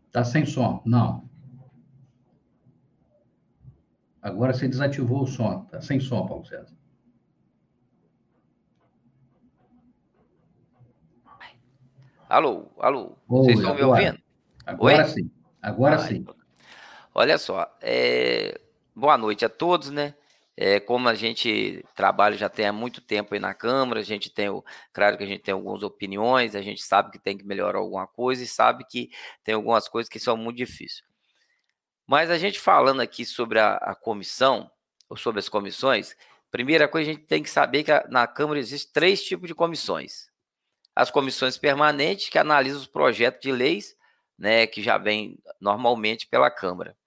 [0.07, 0.81] Está sem som?
[0.85, 1.27] Não.
[4.21, 5.63] Agora você desativou o som.
[5.65, 6.75] Está sem som, Paulo César.
[12.29, 13.17] Alô, alô.
[13.29, 14.23] Oi, Vocês estão agora, me ouvindo?
[14.65, 15.07] Agora Oi?
[15.07, 15.31] sim.
[15.61, 16.15] Agora ah, sim.
[16.15, 16.35] Então.
[17.15, 17.77] Olha só.
[17.81, 18.59] É...
[18.93, 20.13] Boa noite a todos, né?
[20.59, 24.27] É, como a gente trabalha já tem há muito tempo aí na Câmara, a gente
[24.27, 27.45] tem, o, claro que a gente tem algumas opiniões, a gente sabe que tem que
[27.45, 29.11] melhorar alguma coisa e sabe que
[29.43, 31.03] tem algumas coisas que são muito difíceis.
[32.07, 34.71] Mas a gente falando aqui sobre a, a comissão,
[35.07, 36.15] ou sobre as comissões,
[36.49, 39.53] primeira coisa a gente tem que saber que a, na Câmara existem três tipos de
[39.53, 40.27] comissões.
[40.95, 43.95] As comissões permanentes, que analisam os projetos de leis,
[44.35, 46.97] né, que já vem normalmente pela Câmara.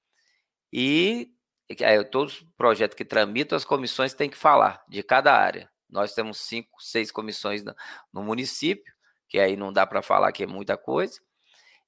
[0.73, 1.33] E
[1.81, 5.71] é, todos os projetos que tramitam, as comissões têm que falar de cada área.
[5.89, 7.75] Nós temos cinco, seis comissões no,
[8.13, 8.93] no município,
[9.29, 11.21] que aí não dá para falar que é muita coisa.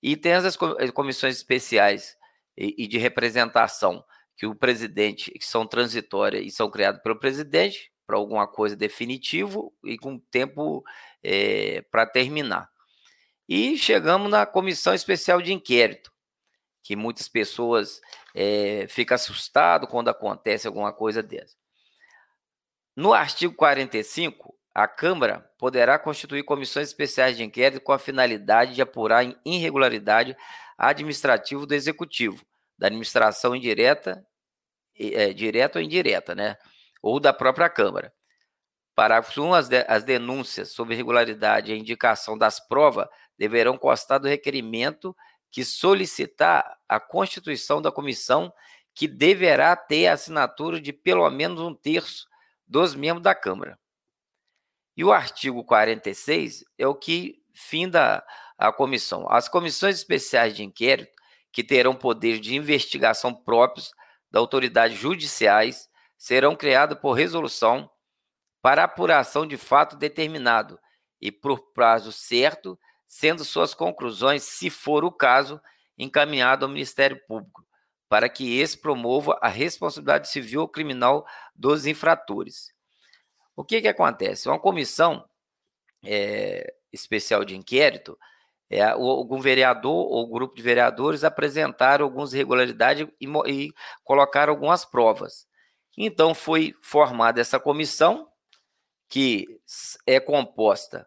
[0.02, 0.56] E tem as
[0.92, 2.16] comissões especiais
[2.56, 4.04] e, e de representação,
[4.36, 9.72] que o presidente, que são transitórias e são criadas pelo presidente, para alguma coisa definitivo
[9.84, 10.82] e com tempo
[11.22, 12.68] é, para terminar.
[13.48, 16.12] E chegamos na comissão especial de inquérito,
[16.82, 18.00] que muitas pessoas
[18.34, 21.54] é, ficam assustadas quando acontece alguma coisa dessa.
[22.96, 28.82] No artigo 45, a Câmara poderá constituir comissões especiais de inquérito com a finalidade de
[28.82, 30.36] apurar irregularidade
[30.76, 32.44] administrativa do Executivo,
[32.76, 34.26] da administração indireta,
[34.98, 36.56] é, direta ou indireta, né?
[37.02, 38.12] ou da própria Câmara.
[38.94, 39.54] Parágrafo 1.
[39.54, 43.08] As, de, as denúncias sobre irregularidade e indicação das provas
[43.38, 45.16] deverão constar do requerimento
[45.52, 48.52] que solicitar a constituição da comissão,
[48.94, 52.26] que deverá ter a assinatura de pelo menos um terço
[52.66, 53.78] dos membros da Câmara.
[54.96, 58.26] E o artigo 46 é o que finda
[58.56, 59.26] a comissão.
[59.30, 61.12] As comissões especiais de inquérito,
[61.52, 63.92] que terão poder de investigação próprios
[64.30, 67.90] da autoridades judiciais, serão criadas por resolução
[68.62, 70.78] para apuração de fato determinado
[71.20, 72.78] e por prazo certo,
[73.12, 75.60] sendo suas conclusões, se for o caso,
[75.98, 77.62] encaminhado ao Ministério Público,
[78.08, 82.72] para que esse promova a responsabilidade civil ou criminal dos infratores.
[83.54, 84.48] O que, que acontece?
[84.48, 85.28] Uma comissão
[86.02, 88.18] é, especial de inquérito,
[88.70, 95.46] é, algum vereador ou grupo de vereadores apresentaram algumas irregularidades e, e colocaram algumas provas.
[95.98, 98.26] Então foi formada essa comissão,
[99.06, 99.60] que
[100.06, 101.06] é composta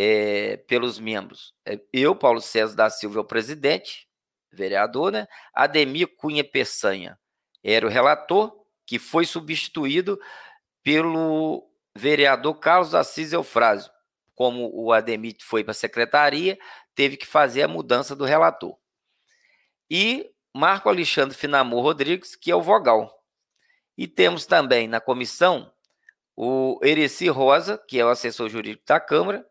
[0.00, 1.52] é, pelos membros.
[1.66, 4.08] É, eu, Paulo César da Silva, o presidente,
[4.52, 5.26] vereador, né?
[5.52, 7.18] Ademir Cunha Peçanha
[7.64, 10.16] era o relator, que foi substituído
[10.84, 13.90] pelo vereador Carlos Assis Eufrásio.
[14.36, 16.56] Como o Ademir foi para a secretaria,
[16.94, 18.76] teve que fazer a mudança do relator.
[19.90, 23.20] E Marco Alexandre Finamor Rodrigues, que é o vogal.
[23.96, 25.72] E temos também na comissão
[26.36, 29.44] o Ereci Rosa, que é o assessor jurídico da Câmara,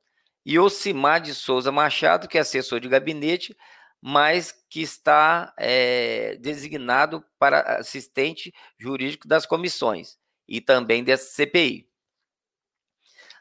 [0.48, 3.54] e o Cimar de Souza Machado, que é assessor de gabinete,
[4.02, 10.18] mas que está é, designado para assistente jurídico das comissões
[10.48, 11.86] e também dessa CPI.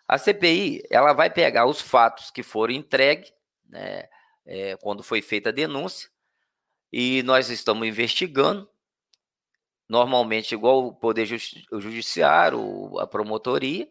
[0.09, 3.32] A CPI ela vai pegar os fatos que foram entregues,
[3.68, 4.09] né,
[4.44, 6.11] é, quando foi feita a denúncia,
[6.92, 8.68] e nós estamos investigando,
[9.88, 13.88] normalmente igual o Poder Judiciário, a promotoria,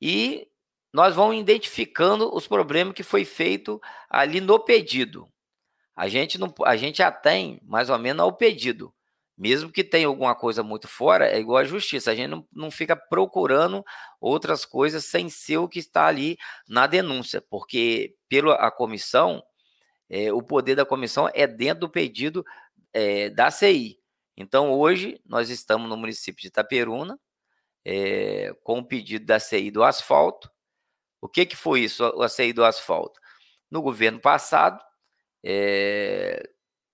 [0.00, 0.48] e
[0.94, 5.28] nós vamos identificando os problemas que foi feito ali no pedido.
[5.96, 8.94] A gente não, a gente já tem mais ou menos o pedido.
[9.36, 12.12] Mesmo que tenha alguma coisa muito fora, é igual à justiça.
[12.12, 13.84] A gente não, não fica procurando
[14.20, 16.38] outras coisas sem ser o que está ali
[16.68, 19.42] na denúncia, porque pela comissão,
[20.08, 22.44] é, o poder da comissão é dentro do pedido
[22.92, 23.98] é, da CI.
[24.36, 27.18] Então, hoje, nós estamos no município de Itaperuna,
[27.84, 30.53] é, com o pedido da CI do asfalto.
[31.24, 33.18] O que, que foi isso, a CI do asfalto?
[33.70, 34.78] No governo passado,
[35.42, 36.50] é,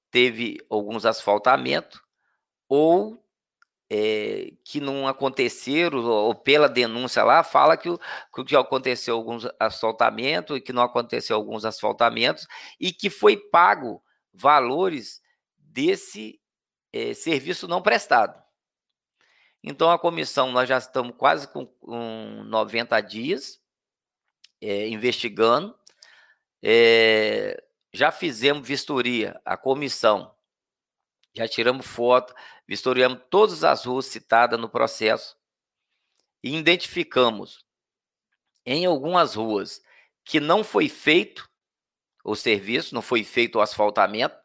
[0.08, 2.00] teve alguns asfaltamentos,
[2.68, 3.20] ou
[3.90, 7.88] é, que não aconteceram, ou pela denúncia lá, fala que,
[8.46, 12.46] que aconteceu alguns asfaltamentos e que não aconteceu alguns asfaltamentos
[12.78, 14.00] e que foi pago
[14.32, 15.20] valores
[15.58, 16.40] desse
[16.92, 18.40] é, serviço não prestado.
[19.60, 23.59] Então, a comissão, nós já estamos quase com, com 90 dias
[24.60, 25.74] é, investigando,
[27.92, 30.34] já fizemos vistoria, a comissão,
[31.34, 32.34] já tiramos foto,
[32.66, 35.36] vistoriamos todas as ruas citadas no processo
[36.42, 37.64] e identificamos
[38.64, 39.82] em algumas ruas
[40.24, 41.48] que não foi feito
[42.22, 44.36] o serviço, não foi feito o asfaltamento,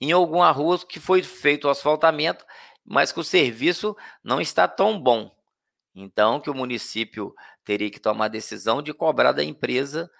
[0.00, 2.44] em algumas ruas que foi feito o asfaltamento,
[2.84, 5.32] mas que o serviço não está tão bom.
[5.94, 7.34] Então, que o município
[7.64, 10.10] teria que tomar a decisão de cobrar da empresa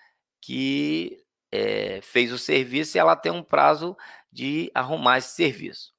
[0.40, 3.96] que é, fez o serviço e ela tem um prazo
[4.30, 5.92] de arrumar esse serviço.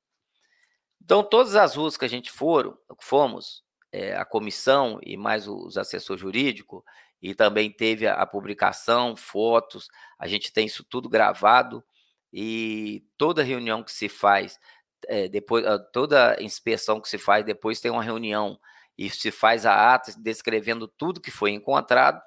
[1.01, 5.77] Então, todas as ruas que a gente foram, fomos, é, a comissão e mais os
[5.77, 6.81] assessores jurídicos,
[7.21, 11.83] e também teve a, a publicação, fotos, a gente tem isso tudo gravado,
[12.31, 14.59] e toda reunião que se faz,
[15.07, 18.59] é, depois toda inspeção que se faz, depois tem uma reunião
[18.97, 22.21] e se faz a ata descrevendo tudo que foi encontrado.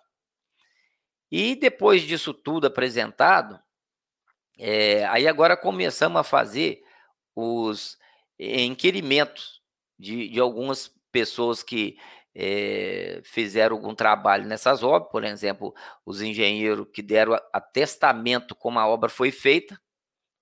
[1.31, 3.61] E depois disso tudo apresentado,
[4.59, 6.83] é, aí agora começamos a fazer
[7.35, 7.99] os
[8.39, 9.63] inquirimentos
[9.99, 11.99] de, de algumas pessoas que
[12.35, 18.87] é, fizeram algum trabalho nessas obras, por exemplo, os engenheiros que deram atestamento como a
[18.87, 19.81] obra foi feita,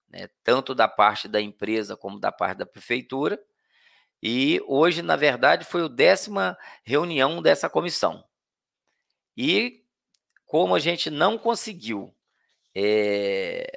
[0.09, 3.41] né, tanto da parte da empresa como da parte da prefeitura.
[4.27, 8.25] E hoje, na verdade, foi a décima reunião dessa comissão.
[9.37, 9.85] E
[10.47, 12.15] como a gente não conseguiu
[12.75, 13.71] é,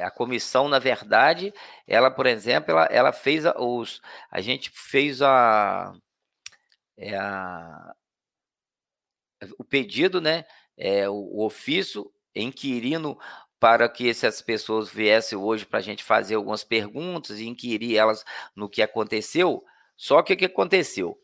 [0.00, 1.54] a comissão, na verdade,
[1.86, 4.02] ela, por exemplo, ela, ela fez a, os.
[4.28, 5.94] A gente fez a,
[6.96, 7.94] é a
[9.56, 10.44] o pedido, né?
[10.76, 13.16] É, o, o ofício inquirindo
[13.64, 18.22] para que essas pessoas viessem hoje para a gente fazer algumas perguntas e inquirir elas
[18.54, 19.64] no que aconteceu.
[19.96, 21.18] Só que o que aconteceu?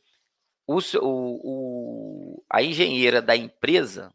[0.66, 4.10] O, o, a engenheira da empresa,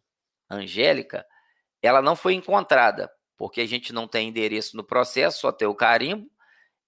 [0.49, 1.23] Angélica,
[1.83, 5.75] ela não foi encontrada, porque a gente não tem endereço no processo, só tem o
[5.75, 6.27] carimbo,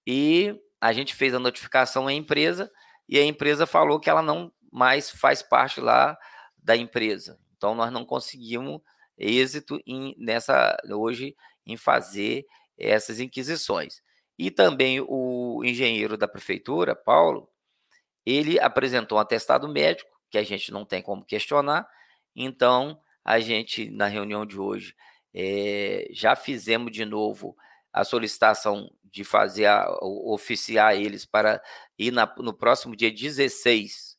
[0.08, 2.68] e a gente fez a notificação à empresa,
[3.08, 6.18] e a empresa falou que ela não mais faz parte lá
[6.58, 7.40] da empresa.
[7.56, 8.82] Então, nós não conseguimos
[9.18, 12.46] êxito em, nessa hoje em fazer
[12.78, 14.02] essas inquisições.
[14.38, 17.50] E também o engenheiro da prefeitura, Paulo,
[18.26, 21.88] ele apresentou um atestado médico, que a gente não tem como questionar,
[22.36, 24.96] então a gente, na reunião de hoje,
[25.34, 27.56] é, já fizemos de novo
[27.92, 31.62] a solicitação de fazer, a, oficiar eles para
[31.98, 34.18] ir na, no próximo dia 16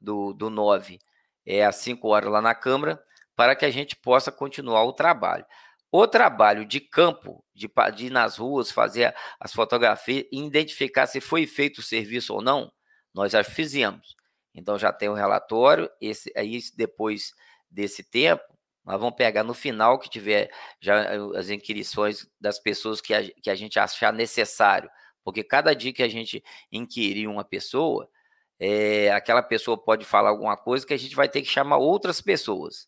[0.00, 0.98] do, do 9,
[1.46, 3.02] é, às 5 horas lá na Câmara,
[3.42, 5.44] para que a gente possa continuar o trabalho.
[5.90, 11.20] O trabalho de campo, de, de ir nas ruas, fazer as fotografias e identificar se
[11.20, 12.72] foi feito o serviço ou não,
[13.12, 14.14] nós já fizemos.
[14.54, 17.34] Então já tem o relatório, esse aí depois
[17.68, 18.44] desse tempo,
[18.84, 20.48] nós vamos pegar no final que tiver
[20.80, 21.04] já
[21.36, 24.88] as inquirições das pessoas que a, que a gente achar necessário,
[25.24, 28.08] porque cada dia que a gente inquirir uma pessoa,
[28.56, 32.20] é, aquela pessoa pode falar alguma coisa que a gente vai ter que chamar outras
[32.20, 32.86] pessoas.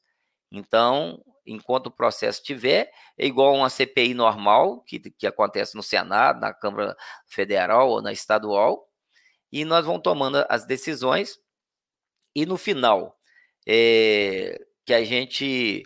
[0.57, 2.89] Então, enquanto o processo tiver,
[3.19, 6.97] é igual uma CPI normal, que, que acontece no Senado, na Câmara
[7.27, 8.89] Federal ou na estadual,
[9.51, 11.41] e nós vamos tomando as decisões,
[12.37, 13.19] e no final,
[13.67, 15.83] é, que a gente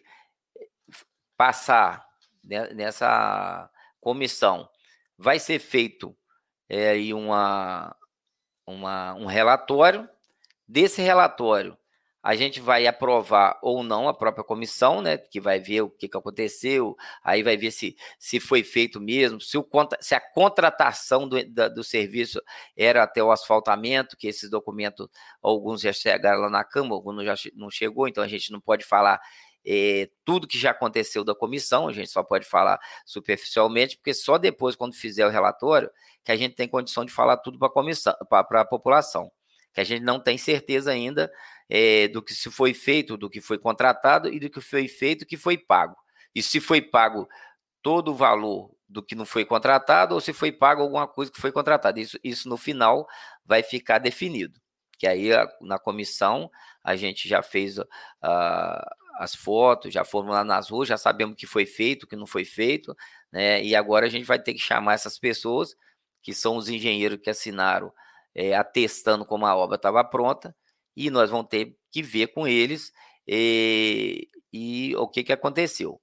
[1.35, 2.07] passar
[2.45, 3.71] nessa
[4.03, 4.69] comissão,
[5.17, 6.15] vai ser feito
[6.69, 7.97] é, uma,
[8.67, 10.07] uma, um relatório.
[10.71, 11.79] Desse relatório,
[12.29, 16.07] a gente vai aprovar ou não a própria comissão, né, que vai ver o que,
[16.07, 19.67] que aconteceu, aí vai ver se, se foi feito mesmo, se, o,
[19.99, 22.39] se a contratação do, da, do serviço
[22.77, 25.09] era até o asfaltamento, que esses documentos,
[25.43, 28.85] alguns já chegaram lá na Câmara, alguns já não chegou, então a gente não pode
[28.85, 29.19] falar
[29.65, 34.37] é, tudo que já aconteceu da comissão, a gente só pode falar superficialmente, porque só
[34.37, 35.91] depois, quando fizer o relatório,
[36.23, 39.33] que a gente tem condição de falar tudo para a comissão, para a população,
[39.73, 41.31] que a gente não tem certeza ainda
[41.69, 45.27] é, do que se foi feito, do que foi contratado e do que foi feito,
[45.27, 45.97] que foi pago.
[46.35, 47.29] E se foi pago
[47.83, 51.41] todo o valor do que não foi contratado ou se foi pago alguma coisa que
[51.41, 52.01] foi contratada.
[52.01, 53.07] Isso, isso no final
[53.45, 54.59] vai ficar definido.
[54.99, 56.51] Que aí na comissão
[56.83, 57.87] a gente já fez uh,
[59.19, 62.17] as fotos, já foram lá nas ruas, já sabemos o que foi feito, o que
[62.17, 62.97] não foi feito,
[63.31, 63.63] né?
[63.63, 65.77] E agora a gente vai ter que chamar essas pessoas,
[66.23, 67.93] que são os engenheiros que assinaram,
[68.35, 70.55] é, atestando como a obra estava pronta,
[70.99, 72.93] e nós vamos ter que ver com eles
[73.27, 76.01] e, eh, e o que, que aconteceu.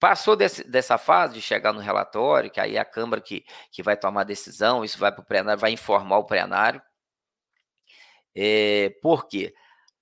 [0.00, 3.82] Passou desse, dessa fase de chegar no relatório, que aí é a Câmara que, que
[3.82, 6.80] vai tomar a decisão, isso vai para o plenário, vai informar o plenário.
[8.34, 9.54] É, por quê?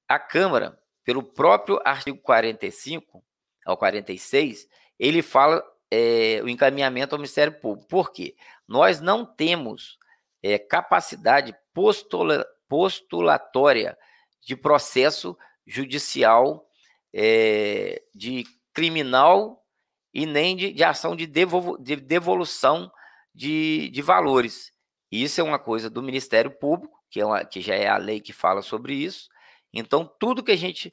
[0.09, 3.23] A Câmara pelo próprio artigo 45
[3.67, 4.67] ao 46,
[4.99, 7.89] ele fala é, o encaminhamento ao Ministério Público.
[7.89, 8.35] Por quê?
[8.67, 9.99] Nós não temos
[10.43, 13.97] é, capacidade postula, postulatória
[14.45, 16.69] de processo judicial
[17.15, 19.65] é, de criminal
[20.13, 22.91] e nem de, de ação de, devo, de devolução
[23.33, 24.73] de, de valores.
[25.09, 28.21] Isso é uma coisa do Ministério Público, que, é uma, que já é a lei
[28.21, 29.29] que fala sobre isso,
[29.73, 30.93] então, tudo que a gente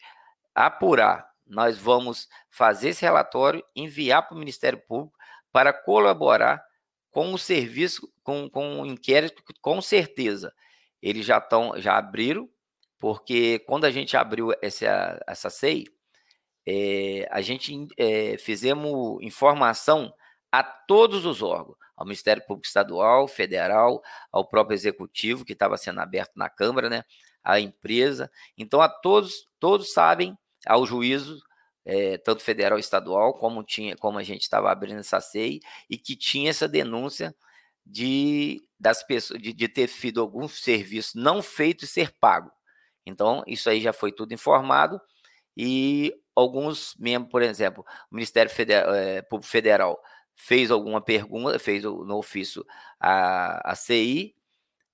[0.53, 5.17] apurar, nós vamos fazer esse relatório, enviar para o Ministério Público
[5.51, 6.63] para colaborar
[7.09, 10.53] com o serviço, com, com o inquérito, com certeza.
[11.01, 12.49] Eles já estão, já abriram,
[12.99, 15.85] porque quando a gente abriu essa, essa SEI,
[16.67, 20.13] é, a gente é, fizemos informação
[20.51, 25.99] a todos os órgãos, ao Ministério Público Estadual, Federal, ao próprio Executivo, que estava sendo
[26.01, 27.03] aberto na Câmara, né?
[27.43, 28.31] a empresa.
[28.57, 31.39] Então, a todos, todos sabem ao juízo,
[31.83, 35.97] é, tanto federal e estadual, como tinha, como a gente estava abrindo essa SEI, e
[35.97, 37.35] que tinha essa denúncia
[37.91, 42.51] de das pessoas de, de ter sido algum serviço não feito e ser pago.
[43.05, 44.99] Então, isso aí já foi tudo informado
[45.55, 50.01] e alguns membros, por exemplo, o Ministério Federal, é, Público Federal
[50.35, 52.65] fez alguma pergunta, fez no ofício
[52.99, 54.35] a, a CI,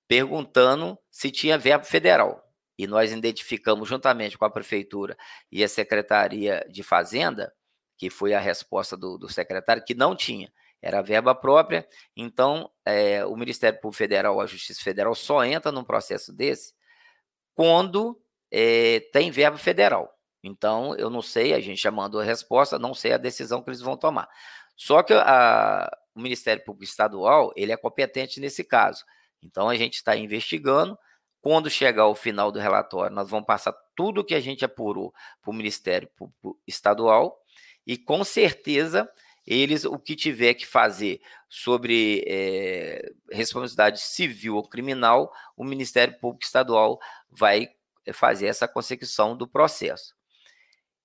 [0.06, 2.44] perguntando se tinha verbo federal.
[2.76, 5.16] E nós identificamos, juntamente com a Prefeitura
[5.50, 7.52] e a Secretaria de Fazenda,
[7.96, 10.52] que foi a resposta do, do secretário, que não tinha.
[10.80, 15.82] Era verba própria, então é, o Ministério Público Federal, a Justiça Federal, só entra num
[15.82, 16.72] processo desse
[17.54, 18.16] quando
[18.52, 20.08] é, tem verba federal.
[20.42, 23.68] Então, eu não sei, a gente já mandou a resposta, não sei a decisão que
[23.70, 24.28] eles vão tomar.
[24.76, 29.04] Só que a, o Ministério Público Estadual, ele é competente nesse caso.
[29.42, 30.96] Então, a gente está investigando.
[31.40, 35.50] Quando chegar o final do relatório, nós vamos passar tudo que a gente apurou para
[35.50, 37.36] o Ministério Público Estadual
[37.86, 39.08] e, com certeza,
[39.48, 46.44] eles, o que tiver que fazer sobre é, responsabilidade civil ou criminal, o Ministério Público
[46.44, 47.68] Estadual vai
[48.12, 50.14] fazer essa consecução do processo.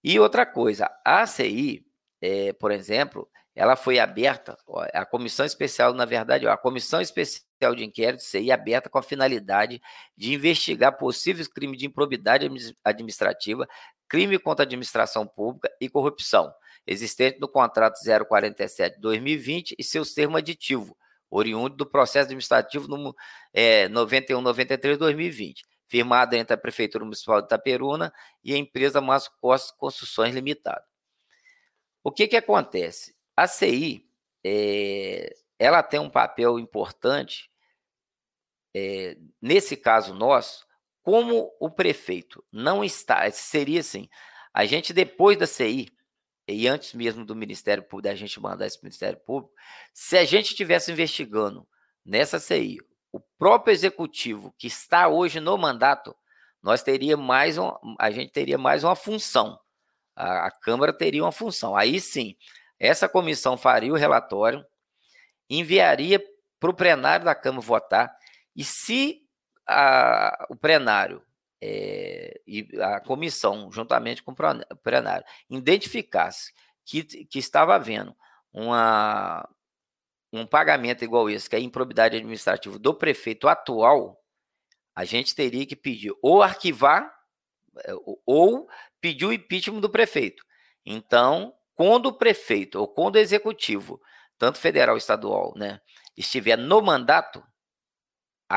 [0.04, 1.86] E outra coisa, a ACI,
[2.22, 7.00] é, por exemplo, ela foi aberta, ó, a comissão especial, na verdade, ó, a comissão
[7.00, 9.82] especial de inquérito CI aberta com a finalidade
[10.18, 12.50] de investigar possíveis crimes de improbidade
[12.84, 13.66] administrativa,
[14.10, 16.54] crime contra a administração pública e corrupção,
[16.86, 20.94] existente no contrato 047-2020 e seus termos aditivos,
[21.30, 23.16] oriundo do processo administrativo no,
[23.54, 25.62] é, 91-93-2020
[25.94, 28.12] firmada entre a Prefeitura Municipal de Itaperuna
[28.44, 30.84] e a empresa Márcio Costa Construções Limitada.
[32.04, 33.16] O que, que acontece?
[33.38, 34.04] A CI
[34.44, 37.48] é, ela tem um papel importante,
[38.76, 40.66] é, nesse caso nosso,
[41.04, 44.10] como o prefeito não está, seria assim,
[44.52, 45.90] a gente depois da CI,
[46.48, 49.54] e antes mesmo do Ministério Público, da gente mandar esse Ministério Público,
[49.94, 51.68] se a gente estivesse investigando
[52.06, 52.80] nessa CI
[53.12, 56.16] o próprio executivo que está hoje no mandato,
[56.62, 59.60] nós teria mais um, a gente teria mais uma função.
[60.16, 61.76] A, a Câmara teria uma função.
[61.76, 62.36] Aí sim,
[62.80, 64.66] essa comissão faria o relatório,
[65.50, 66.22] enviaria
[66.60, 68.16] para o plenário da Câmara votar,
[68.56, 69.22] e se
[69.68, 71.22] a, o plenário
[71.66, 76.54] é, e a comissão, juntamente com o plenário, identificasse
[76.84, 78.14] que, que estava havendo
[78.52, 79.48] uma,
[80.34, 84.22] um pagamento igual esse, que é improbidade administrativa do prefeito atual,
[84.94, 87.10] a gente teria que pedir ou arquivar
[87.80, 87.94] eh,
[88.26, 88.68] ou
[89.00, 90.44] pedir o impeachment do prefeito.
[90.86, 94.02] Então, quando o prefeito ou quando o executivo,
[94.38, 95.80] tanto federal ou estadual, né,
[96.18, 97.42] estiver no mandato,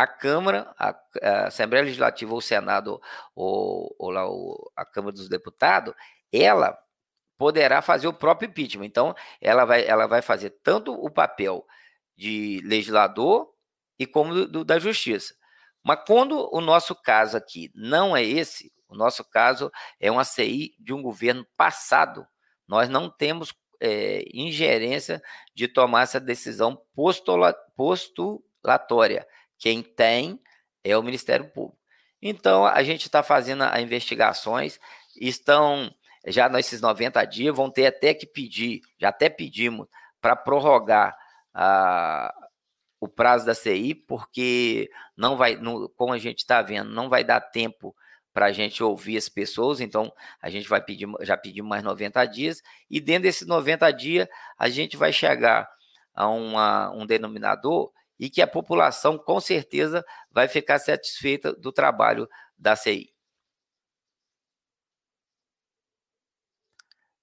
[0.03, 3.01] a Câmara, a, a Assembleia Legislativa ou o Senado
[3.35, 5.95] ou, ou lá o, a Câmara dos Deputados,
[6.31, 6.79] ela
[7.39, 8.85] poderá fazer o próprio impeachment.
[8.85, 11.67] Então, ela vai, ela vai fazer tanto o papel
[12.15, 13.51] de legislador
[13.99, 15.35] e como do, do, da justiça.
[15.83, 20.75] Mas quando o nosso caso aqui não é esse, o nosso caso é uma CI
[20.79, 22.27] de um governo passado,
[22.69, 25.23] nós não temos é, ingerência
[25.55, 29.27] de tomar essa decisão postula, postulatória.
[29.59, 30.41] Quem tem
[30.85, 31.79] é o Ministério Público.
[32.21, 34.81] Então, a gente está fazendo as investigações,
[35.17, 35.91] estão
[36.27, 39.87] já nesses 90 dias, vão ter até que pedir, já até pedimos
[40.21, 41.17] para prorrogar
[41.55, 42.35] a,
[43.01, 47.23] o prazo da CI, porque não vai, não, como a gente está vendo, não vai
[47.23, 47.95] dar tempo
[48.33, 52.25] para a gente ouvir as pessoas, então a gente vai pedir, já pedimos mais 90
[52.27, 54.29] dias, e dentro desses 90 dias
[54.59, 55.69] a gente vai chegar
[56.15, 62.29] a uma, um denominador e que a população com certeza vai ficar satisfeita do trabalho
[62.57, 63.13] da CI.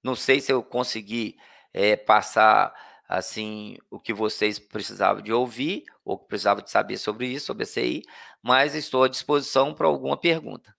[0.04, 1.38] Não sei se eu consegui
[1.74, 2.74] é, passar
[3.08, 7.64] assim o que vocês precisavam de ouvir ou que precisavam de saber sobre isso, sobre
[7.64, 8.04] a CI,
[8.42, 10.76] mas estou à disposição para alguma pergunta.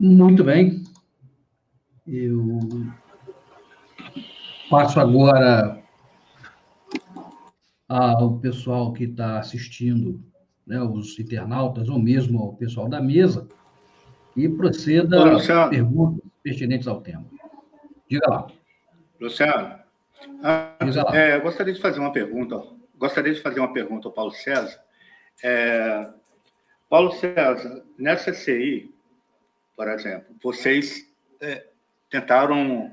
[0.00, 0.82] Muito bem.
[2.06, 2.58] Eu
[4.68, 5.81] passo agora
[7.92, 10.20] ao pessoal que está assistindo,
[10.66, 13.46] né, os internautas, ou mesmo ao pessoal da mesa,
[14.36, 17.24] e proceda a perguntas pertinentes ao tema.
[18.08, 18.46] Diga lá.
[19.20, 19.78] Luciano,
[20.84, 21.16] Diga lá.
[21.16, 22.62] É, gostaria de fazer uma pergunta.
[22.96, 24.80] Gostaria de fazer uma pergunta ao Paulo César.
[25.42, 26.08] É,
[26.88, 28.92] Paulo César, nessa CI,
[29.76, 31.66] por exemplo, vocês é,
[32.10, 32.92] tentaram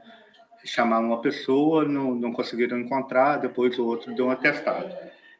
[0.69, 4.95] chamar uma pessoa, não, não conseguiram encontrar, depois o outro deu um atestado.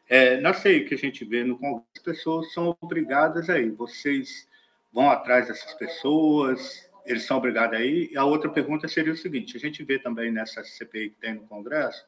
[0.08, 3.70] É, na CI que a gente vê no Congresso, as pessoas são obrigadas aí.
[3.70, 4.48] Vocês
[4.92, 8.10] vão atrás dessas pessoas, eles são obrigados a ir.
[8.12, 11.34] E a outra pergunta seria o seguinte: a gente vê também nessa CPI que tem
[11.34, 12.04] no Congresso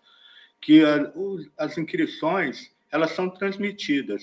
[0.62, 1.12] que a,
[1.58, 4.22] as inscrições elas são transmitidas.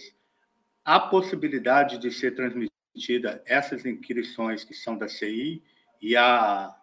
[0.83, 5.61] Há possibilidade de ser transmitida essas inscrições que são da CI
[6.01, 6.75] e há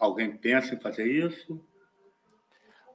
[0.00, 1.62] alguém pensa em fazer isso?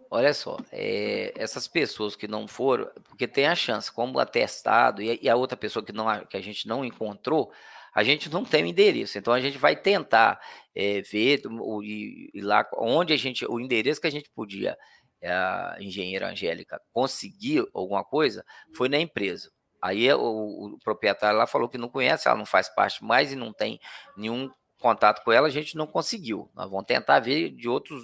[0.09, 5.19] Olha só, é, essas pessoas que não foram, porque tem a chance, como atestado, e,
[5.21, 7.51] e a outra pessoa que, não, que a gente não encontrou,
[7.93, 9.17] a gente não tem o endereço.
[9.17, 10.39] Então a gente vai tentar
[10.75, 14.77] é, ver o, e, e lá onde a gente, o endereço que a gente podia,
[15.23, 18.45] a engenheira Angélica, conseguir alguma coisa,
[18.75, 19.51] foi na empresa.
[19.81, 23.35] Aí o, o, proprietário lá falou que não conhece, ela não faz parte mais e
[23.35, 23.79] não tem
[24.17, 24.49] nenhum
[24.85, 26.47] contato com ela, a gente não conseguiu.
[26.53, 28.03] Nós vamos tentar ver de outros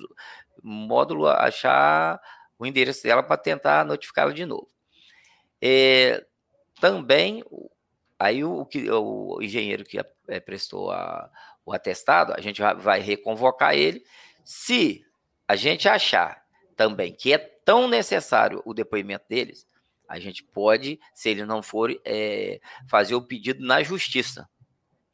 [0.64, 2.20] módulos, achar
[2.58, 4.68] o endereço dela para tentar notificá-la de novo.
[5.62, 6.26] É,
[6.80, 7.44] também,
[8.18, 11.30] aí o, o, o engenheiro que é, prestou a,
[11.64, 14.04] o atestado, a gente vai reconvocar ele.
[14.44, 15.06] Se
[15.48, 16.44] a gente achar
[16.76, 19.68] também que é tão necessário o depoimento deles,
[20.10, 22.60] a gente pode, se ele não for, é,
[22.90, 24.50] fazer o pedido na justiça.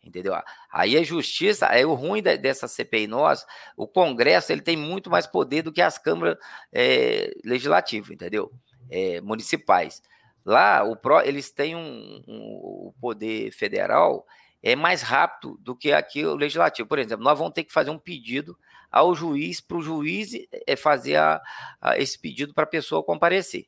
[0.04, 0.34] Entendeu?
[0.72, 3.46] Aí a justiça, aí o ruim dessa CPI nossa,
[3.76, 6.38] o Congresso ele tem muito mais poder do que as câmaras
[6.72, 8.52] é, legislativas, entendeu?
[8.90, 10.02] É, municipais.
[10.46, 12.40] Lá, o PRO, eles têm um, um,
[12.88, 14.26] o poder federal
[14.64, 16.88] é mais rápido do que aqui o legislativo.
[16.88, 18.58] Por exemplo, nós vamos ter que fazer um pedido
[18.92, 20.32] ao juiz, para o juiz
[20.66, 21.42] é, fazer a,
[21.82, 23.68] a, esse pedido para a pessoa comparecer.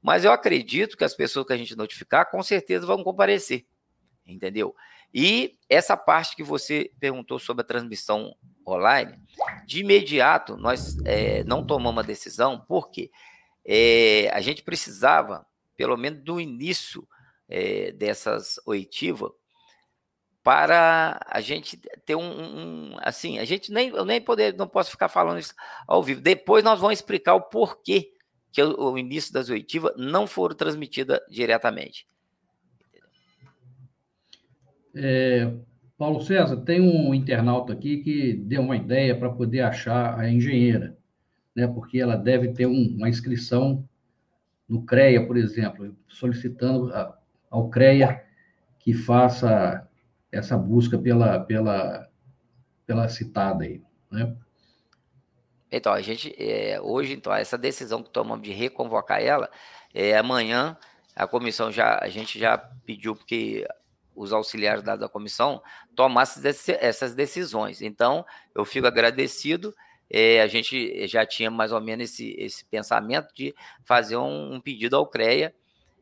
[0.00, 3.66] Mas eu acredito que as pessoas que a gente notificar, com certeza vão comparecer,
[4.26, 4.74] entendeu?
[5.12, 8.34] E essa parte que você perguntou sobre a transmissão
[8.66, 9.18] online,
[9.66, 13.10] de imediato nós é, não tomamos a decisão, porque
[13.64, 15.46] é, a gente precisava
[15.76, 17.06] pelo menos do início
[17.48, 19.30] é, dessas oitivas,
[20.42, 24.90] para a gente ter um, um, assim, a gente nem eu nem poder não posso
[24.90, 25.54] ficar falando isso
[25.86, 26.20] ao vivo.
[26.20, 28.12] Depois nós vamos explicar o porquê
[28.50, 32.06] que o, o início das oitivas não foram transmitidas diretamente.
[34.94, 35.52] É,
[35.96, 40.96] Paulo César, tem um internauta aqui que deu uma ideia para poder achar a engenheira,
[41.54, 41.66] né?
[41.66, 43.88] Porque ela deve ter um, uma inscrição
[44.68, 46.92] no CREA, por exemplo, solicitando
[47.50, 48.24] ao CREA
[48.78, 49.88] que faça
[50.30, 52.08] essa busca pela, pela,
[52.86, 54.36] pela citada aí, né?
[55.70, 59.50] Então, a gente, é, hoje, então, essa decisão que tomamos de reconvocar ela,
[59.92, 60.76] é, amanhã
[61.14, 63.66] a comissão já, a gente já pediu que
[64.18, 65.62] os auxiliares da, da comissão
[65.94, 66.42] tomassem
[66.80, 67.80] essas decisões.
[67.80, 69.72] Então, eu fico agradecido
[70.10, 73.54] é, a gente já tinha mais ou menos esse, esse pensamento de
[73.84, 75.54] fazer um, um pedido ao CREA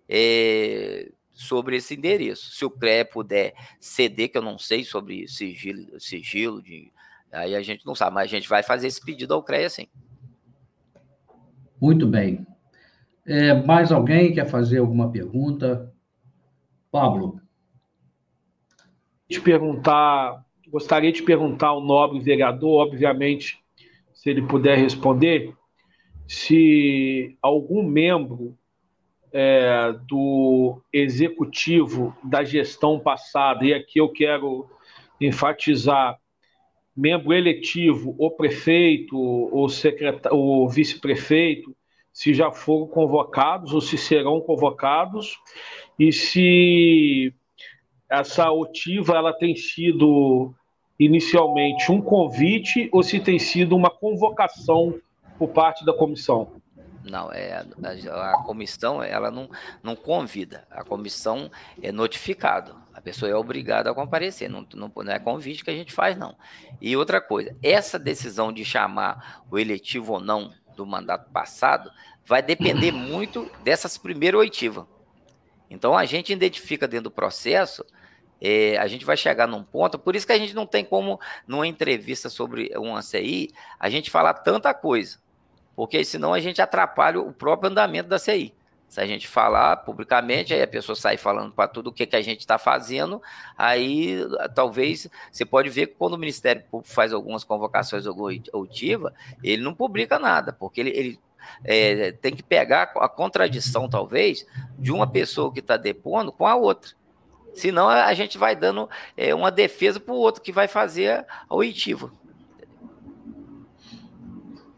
[0.08, 2.52] é, sobre esse endereço.
[2.52, 6.92] Se o CREA puder ceder, que eu não sei sobre sigilo, sigilo de,
[7.32, 9.88] aí a gente não sabe, mas a gente vai fazer esse pedido ao CREA sim.
[11.80, 12.46] Muito bem.
[13.26, 15.92] É, mais alguém quer fazer alguma pergunta?
[16.92, 17.40] Pablo.
[19.28, 23.58] Te perguntar, gostaria de perguntar ao nobre vereador, obviamente,
[24.14, 25.52] se ele puder responder,
[26.28, 28.56] se algum membro
[29.32, 34.68] é, do executivo da gestão passada, e aqui eu quero
[35.20, 36.18] enfatizar,
[36.96, 41.76] membro eletivo, o prefeito, o, secretário, o vice-prefeito,
[42.12, 45.36] se já foram convocados ou se serão convocados,
[45.98, 47.34] e se
[48.08, 50.54] essa otiva ela tem sido
[50.98, 54.94] inicialmente um convite ou se tem sido uma convocação
[55.38, 56.52] por parte da comissão?
[57.04, 57.64] Não, é,
[58.10, 59.48] a, a, comissão ela não,
[59.80, 61.48] não convida, a comissão
[61.80, 65.74] é notificado, a pessoa é obrigada a comparecer, não, não, não, é convite que a
[65.74, 66.36] gente faz, não.
[66.80, 71.92] E outra coisa, essa decisão de chamar o eletivo ou não do mandato passado
[72.24, 74.84] vai depender muito dessas primeiras oitivas.
[75.70, 77.84] Então a gente identifica dentro do processo
[78.40, 81.20] é, a gente vai chegar num ponto, por isso que a gente não tem como,
[81.46, 85.18] numa entrevista sobre uma CI, a gente falar tanta coisa,
[85.74, 88.54] porque senão a gente atrapalha o próprio andamento da CI.
[88.88, 92.14] Se a gente falar publicamente, aí a pessoa sai falando para tudo o que, que
[92.14, 93.20] a gente está fazendo,
[93.58, 94.16] aí
[94.54, 99.12] talvez você pode ver que quando o Ministério Público faz algumas convocações auditivas,
[99.42, 101.20] ele não publica nada, porque ele, ele
[101.64, 104.46] é, tem que pegar a contradição, talvez,
[104.78, 106.92] de uma pessoa que está depondo com a outra.
[107.56, 111.54] Senão a gente vai dando é, uma defesa para o outro que vai fazer a
[111.54, 112.12] oitiva.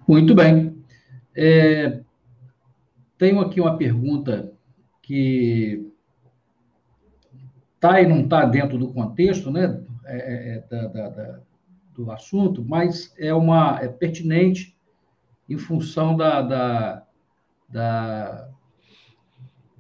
[0.07, 0.81] Muito bem.
[1.37, 2.01] É,
[3.19, 4.53] tenho aqui uma pergunta
[5.03, 5.91] que
[7.75, 11.41] está e não está dentro do contexto né, é, é, é, da, da, da,
[11.95, 14.77] do assunto, mas é uma é pertinente
[15.49, 17.03] em função da, da,
[17.69, 18.49] da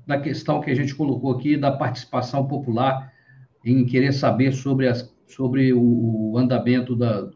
[0.08, 3.12] da questão que a gente colocou aqui da participação popular
[3.62, 7.28] em querer saber sobre, as, sobre o, andamento da,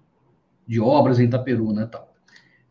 [0.67, 1.87] de obras em Itaperuna.
[1.87, 2.11] Tal.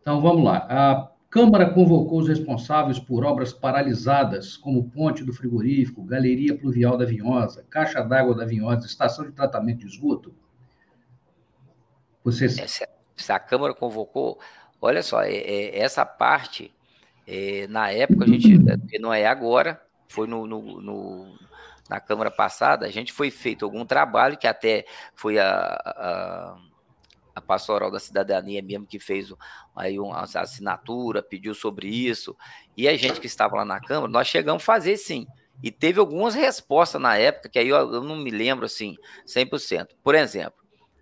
[0.01, 0.65] Então, vamos lá.
[0.67, 7.05] A, Câmara convocou os responsáveis por obras paralisadas, como Ponte do Frigorífico, Galeria Pluvial da
[7.05, 10.35] Vinhosa, Caixa d'Água da Vinhosa, Estação de Tratamento de Esgoto.
[12.21, 12.47] Você...
[12.47, 12.85] Essa,
[13.15, 14.39] se a Câmara convocou,
[14.81, 16.69] olha só, é, é, essa parte,
[17.25, 18.59] é, na época, a gente,
[18.99, 19.81] não é agora,
[20.11, 21.39] foi no, no, no,
[21.89, 24.85] na Câmara passada, a gente foi feito algum trabalho, que até
[25.15, 26.57] foi a, a
[27.35, 29.33] a pastoral da cidadania mesmo que fez
[29.75, 32.35] aí uma assinatura, pediu sobre isso,
[32.75, 35.25] e a gente que estava lá na Câmara, nós chegamos a fazer sim.
[35.63, 38.97] E teve algumas respostas na época, que aí eu, eu não me lembro assim,
[39.27, 39.89] 100%.
[40.03, 40.59] Por exemplo,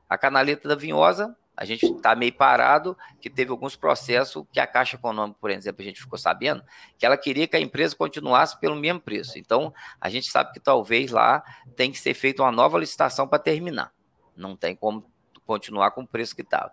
[0.10, 4.66] a canaleta da Vinhosa, a gente está meio parado, que teve alguns processos que a
[4.66, 6.64] Caixa Econômica, por exemplo, a gente ficou sabendo,
[6.98, 9.38] que ela queria que a empresa continuasse pelo mesmo preço.
[9.38, 11.44] Então, a gente sabe que talvez lá
[11.76, 13.92] tem que ser feita uma nova licitação para terminar.
[14.38, 15.06] Não tem como
[15.46, 16.72] continuar com o preço que estava.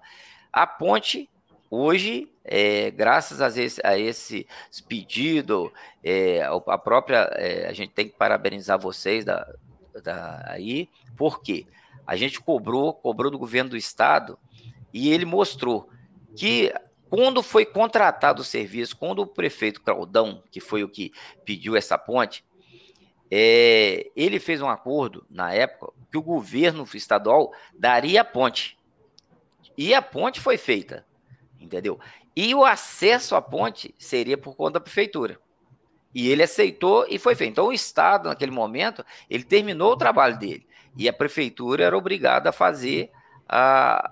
[0.52, 1.28] A ponte,
[1.68, 4.46] hoje, é, graças a esse, a esse
[4.86, 5.72] pedido,
[6.04, 9.52] é, a própria, é, a gente tem que parabenizar vocês da,
[10.00, 11.66] da, aí, porque
[12.06, 14.38] a gente cobrou, cobrou do governo do estado
[14.96, 15.90] e ele mostrou
[16.34, 16.72] que
[17.10, 21.12] quando foi contratado o serviço, quando o prefeito Claudão, que foi o que
[21.44, 22.42] pediu essa ponte,
[23.30, 28.78] é, ele fez um acordo na época que o governo estadual daria a ponte.
[29.76, 31.04] E a ponte foi feita,
[31.60, 32.00] entendeu?
[32.34, 35.38] E o acesso à ponte seria por conta da prefeitura.
[36.14, 37.50] E ele aceitou e foi feito.
[37.50, 40.66] Então o Estado, naquele momento, ele terminou o trabalho dele.
[40.96, 43.10] E a prefeitura era obrigada a fazer
[43.46, 44.10] a,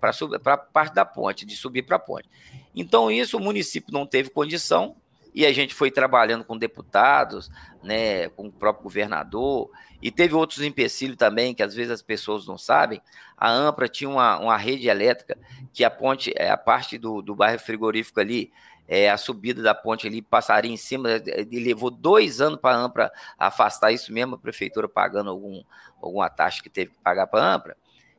[0.00, 2.28] para a parte da ponte, de subir para a ponte.
[2.74, 4.96] Então, isso o município não teve condição,
[5.34, 7.50] e a gente foi trabalhando com deputados,
[7.82, 9.70] né, com o próprio governador,
[10.00, 13.00] e teve outros empecilhos também, que às vezes as pessoas não sabem.
[13.36, 15.38] A AMPRA tinha uma, uma rede elétrica,
[15.72, 18.52] que a ponte, é, a parte do, do bairro frigorífico ali,
[18.86, 21.08] é, a subida da ponte ali passaria em cima,
[21.50, 25.62] e levou dois anos para a AMPRA afastar isso mesmo, a prefeitura pagando algum,
[26.00, 27.76] alguma taxa que teve que pagar para a AMPRA.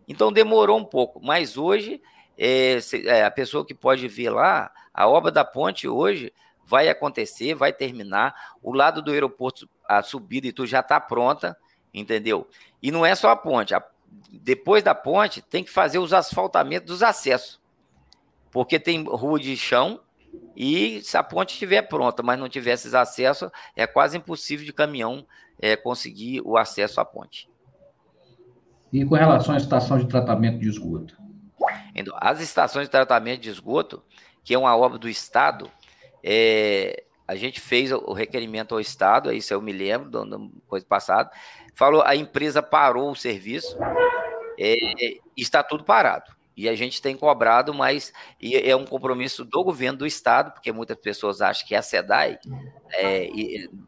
[0.08, 2.02] Então demorou um pouco, mas hoje
[2.38, 6.34] é, é, a pessoa que pode ver lá, a obra da ponte hoje
[6.66, 8.56] vai acontecer, vai terminar.
[8.62, 11.58] O lado do aeroporto, a subida e tudo já está pronta,
[11.94, 12.48] entendeu?
[12.82, 13.76] E não é só a ponte.
[13.76, 13.84] A,
[14.32, 17.62] depois da ponte, tem que fazer os asfaltamentos dos acessos.
[18.52, 20.00] Porque tem rua de chão
[20.56, 24.74] e se a ponte estiver pronta, mas não tiver esses acessos, é quase impossível de
[24.74, 25.26] caminhão
[25.60, 27.50] é, conseguir o acesso à ponte.
[28.94, 31.18] E com relação à estação de tratamento de esgoto?
[31.96, 34.04] Então, as estações de tratamento de esgoto,
[34.44, 35.70] que é uma obra do Estado,
[36.24, 40.38] é, a gente fez o requerimento ao Estado, isso eu me lembro, da
[40.68, 41.32] coisa passada,
[41.74, 43.76] falou, a empresa parou o serviço,
[44.60, 44.76] é,
[45.36, 46.32] está tudo parado.
[46.56, 50.98] E a gente tem cobrado, mas é um compromisso do governo do Estado, porque muitas
[50.98, 52.38] pessoas acham que é a SEDAI,
[52.94, 53.28] é,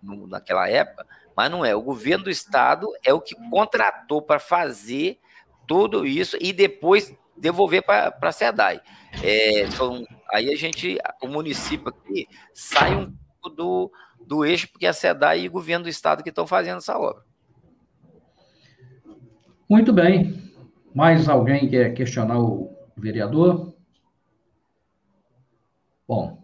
[0.02, 1.06] naquela época,
[1.36, 1.76] mas não é.
[1.76, 5.20] O governo do Estado é o que contratou para fazer
[5.68, 8.82] tudo isso e depois devolver para a SEDAI.
[9.24, 10.06] É, são
[10.36, 13.92] Aí a gente, o município aqui, sai um pouco do,
[14.26, 17.24] do eixo, porque a SEDAI e o governo do estado que estão fazendo essa obra.
[19.70, 20.52] Muito bem.
[20.94, 23.74] Mais alguém quer questionar o vereador?
[26.08, 26.44] Bom,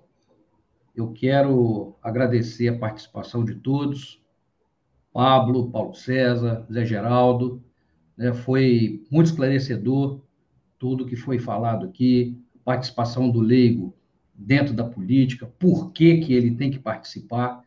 [0.96, 4.20] eu quero agradecer a participação de todos.
[5.14, 7.62] Pablo, Paulo César, Zé Geraldo.
[8.18, 10.22] Né, foi muito esclarecedor
[10.78, 13.93] tudo que foi falado aqui participação do leigo
[14.34, 17.62] dentro da política, por que, que ele tem que participar.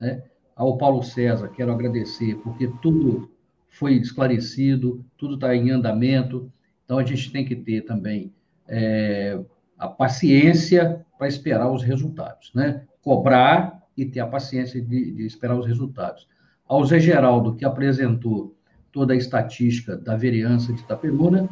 [0.00, 0.22] Né?
[0.54, 3.30] Ao Paulo César, quero agradecer, porque tudo
[3.68, 6.50] foi esclarecido, tudo está em andamento,
[6.84, 8.32] então a gente tem que ter também
[8.66, 9.38] é,
[9.78, 12.82] a paciência para esperar os resultados, né?
[13.02, 16.26] Cobrar e ter a paciência de, de esperar os resultados.
[16.68, 18.54] Ao Zé Geraldo, que apresentou
[18.92, 21.48] toda a estatística da vereança de Itaperuna,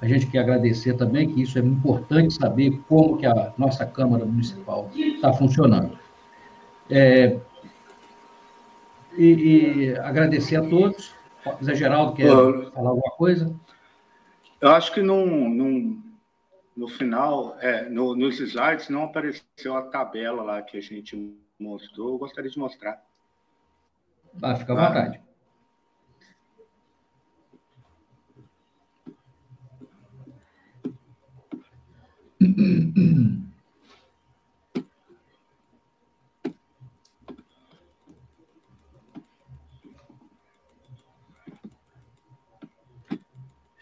[0.00, 4.24] a gente quer agradecer também, que isso é importante saber como que a nossa Câmara
[4.24, 5.96] Municipal está funcionando.
[6.90, 7.38] É,
[9.16, 11.14] e, e, agradecer a todos.
[11.62, 12.28] Zé Geraldo, quer
[12.72, 13.54] falar alguma coisa?
[14.60, 16.02] Eu acho que num, num,
[16.76, 21.16] no final, é, no, nos slides, não apareceu a tabela lá que a gente
[21.58, 22.10] mostrou.
[22.10, 23.00] Eu gostaria de mostrar.
[24.40, 25.20] Ah, fica à vontade.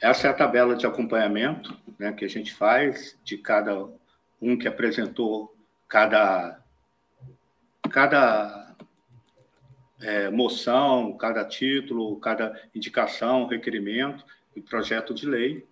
[0.03, 3.87] Essa é a tabela de acompanhamento né, que a gente faz de cada
[4.41, 5.55] um que apresentou
[5.87, 6.63] cada,
[7.91, 8.70] cada
[10.01, 14.25] é, moção, cada título, cada indicação, requerimento
[14.57, 15.67] e projeto de lei,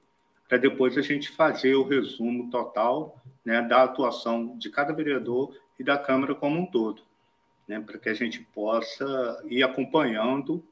[0.48, 5.84] para depois a gente fazer o resumo total né, da atuação de cada vereador e
[5.84, 7.02] da Câmara como um todo,
[7.66, 10.64] né, para que a gente possa ir acompanhando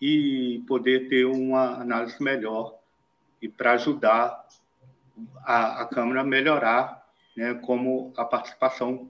[0.00, 2.76] e poder ter uma análise melhor
[3.40, 4.46] e para ajudar
[5.44, 7.06] a, a Câmara a melhorar
[7.36, 9.08] né, como a participação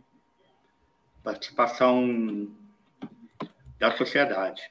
[1.23, 2.51] participação
[3.83, 4.63] da sociedade.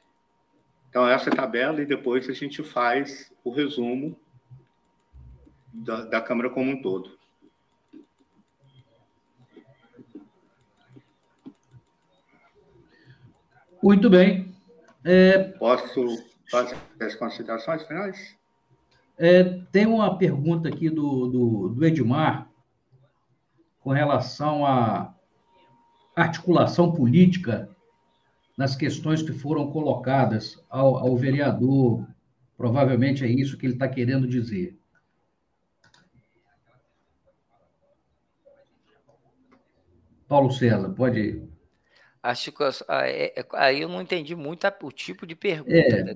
[0.89, 4.17] Então, essa é tabela e depois a gente faz o resumo
[5.73, 7.19] da, da Câmara como um todo.
[13.83, 14.55] Muito bem.
[15.03, 15.39] É...
[15.59, 18.37] Posso fazer as considerações finais?
[19.17, 19.43] É,
[19.73, 22.49] tem uma pergunta aqui do, do, do Edmar
[23.81, 25.13] com relação à
[26.15, 27.70] articulação política
[28.61, 32.07] nas questões que foram colocadas ao, ao vereador.
[32.55, 34.77] Provavelmente é isso que ele está querendo dizer.
[40.27, 41.43] Paulo César, pode.
[42.21, 45.73] Acho que ah, é, é, aí eu não entendi muito o tipo de pergunta.
[45.75, 46.15] É.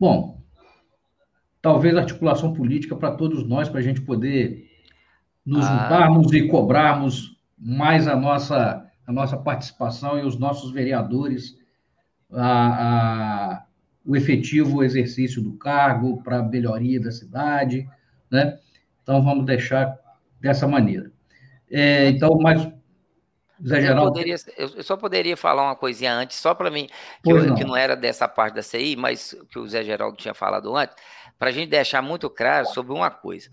[0.00, 0.42] Bom,
[1.60, 4.66] talvez articulação política para todos nós, para a gente poder
[5.44, 5.82] nos ah.
[5.82, 11.58] juntarmos e cobrarmos mais a nossa, a nossa participação e os nossos vereadores
[12.32, 13.64] a, a,
[14.06, 17.88] o efetivo exercício do cargo para a melhoria da cidade,
[18.30, 18.56] né?
[19.02, 19.98] Então, vamos deixar
[20.40, 21.10] dessa maneira.
[21.68, 22.62] É, então, mais
[23.66, 24.02] Zé Geraldo.
[24.02, 26.88] Eu, poderia, eu só poderia falar uma coisinha antes, só para mim,
[27.22, 27.54] que, eu, não.
[27.56, 30.94] que não era dessa parte da CI, mas que o Zé Geraldo tinha falado antes,
[31.36, 33.50] para a gente deixar muito claro sobre uma coisa.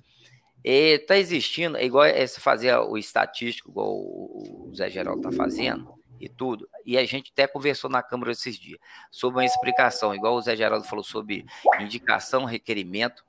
[0.63, 6.27] Está existindo, é igual esse fazer o estatístico, igual o Zé Geraldo está fazendo, e
[6.27, 6.67] tudo.
[6.85, 8.79] E a gente até conversou na Câmara esses dias
[9.11, 11.45] sobre uma explicação, igual o Zé Geraldo falou sobre
[11.79, 13.23] indicação, requerimento.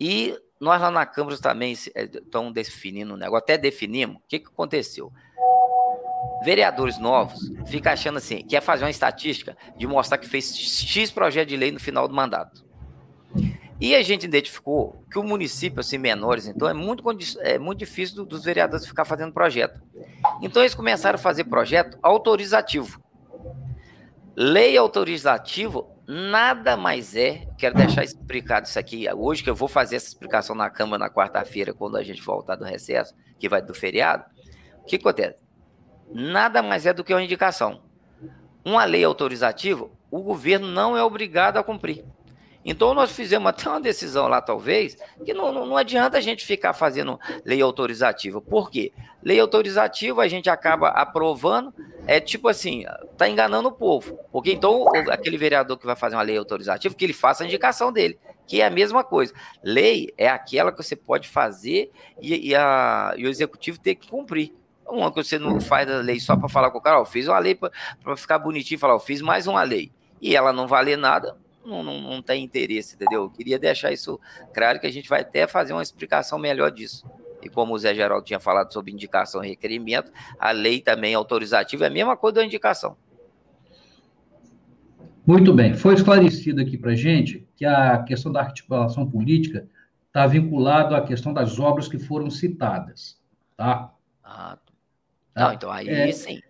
[0.00, 4.48] E nós lá na Câmara também estamos definindo o negócio, até definimos o que, que
[4.48, 5.12] aconteceu
[6.42, 11.48] vereadores novos ficam achando assim, quer fazer uma estatística de mostrar que fez X projeto
[11.48, 12.67] de lei no final do mandato.
[13.80, 17.04] E a gente identificou que o município, assim, menores, então, é muito,
[17.40, 19.80] é muito difícil dos vereadores ficar fazendo projeto.
[20.42, 23.00] Então, eles começaram a fazer projeto autorizativo.
[24.36, 29.96] Lei autorizativa nada mais é, quero deixar explicado isso aqui hoje, que eu vou fazer
[29.96, 33.74] essa explicação na Câmara na quarta-feira, quando a gente voltar do recesso, que vai do
[33.74, 34.24] feriado.
[34.82, 35.36] O que acontece?
[36.12, 37.82] nada mais é do que uma indicação.
[38.64, 42.04] Uma lei autorizativa, o governo não é obrigado a cumprir.
[42.70, 44.94] Então, nós fizemos até uma decisão lá, talvez,
[45.24, 48.42] que não, não, não, adianta a gente ficar fazendo lei autorizativa.
[48.42, 48.92] Por quê?
[49.22, 51.72] Lei autorizativa a gente acaba aprovando,
[52.06, 52.84] é tipo assim,
[53.16, 54.18] tá enganando o povo.
[54.30, 57.90] Porque então, aquele vereador que vai fazer uma lei autorizativa, que ele faça a indicação
[57.90, 59.32] dele, que é a mesma coisa.
[59.64, 61.90] Lei é aquela que você pode fazer
[62.20, 64.52] e, e, a, e o executivo tem que cumprir.
[64.86, 67.28] Uma que você não faz a lei só para falar com o cara, ó, fiz
[67.28, 69.90] uma lei para ficar bonitinho e falar, ó, fiz mais uma lei.
[70.20, 71.34] E ela não valer nada,
[71.68, 73.24] não, não, não tem interesse, entendeu?
[73.24, 74.18] Eu queria deixar isso
[74.52, 77.06] claro que a gente vai até fazer uma explicação melhor disso.
[77.42, 81.84] E como o Zé Geraldo tinha falado sobre indicação e requerimento, a lei também autorizativa
[81.84, 82.96] é a mesma coisa da indicação.
[85.26, 85.74] Muito bem.
[85.74, 89.68] Foi esclarecido aqui para gente que a questão da articulação política
[90.06, 93.20] está vinculado à questão das obras que foram citadas,
[93.56, 93.92] tá?
[94.24, 94.58] Ah,
[95.36, 96.10] não, então aí é...
[96.12, 96.40] sim.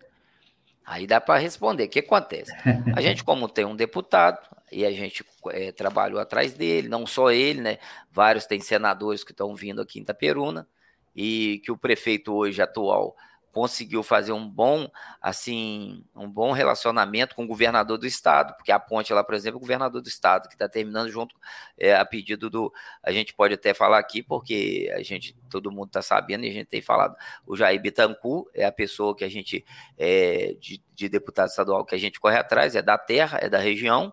[0.86, 1.84] Aí dá para responder.
[1.84, 2.51] O que acontece?
[2.97, 4.38] A gente, como tem um deputado,
[4.70, 7.78] e a gente é, trabalhou atrás dele, não só ele, né?
[8.11, 10.69] Vários tem senadores que estão vindo aqui em Itaperuna,
[11.15, 13.16] e que o prefeito hoje atual
[13.51, 14.89] conseguiu fazer um bom,
[15.20, 19.57] assim, um bom relacionamento com o governador do estado, porque a ponte lá, por exemplo,
[19.57, 21.35] o governador do estado que está terminando junto
[21.77, 22.73] é, a pedido do,
[23.03, 26.53] a gente pode até falar aqui, porque a gente, todo mundo está sabendo e a
[26.53, 29.65] gente tem falado, o Jair Bittencourt é a pessoa que a gente,
[29.97, 33.59] é, de, de deputado estadual que a gente corre atrás, é da terra, é da
[33.59, 34.12] região,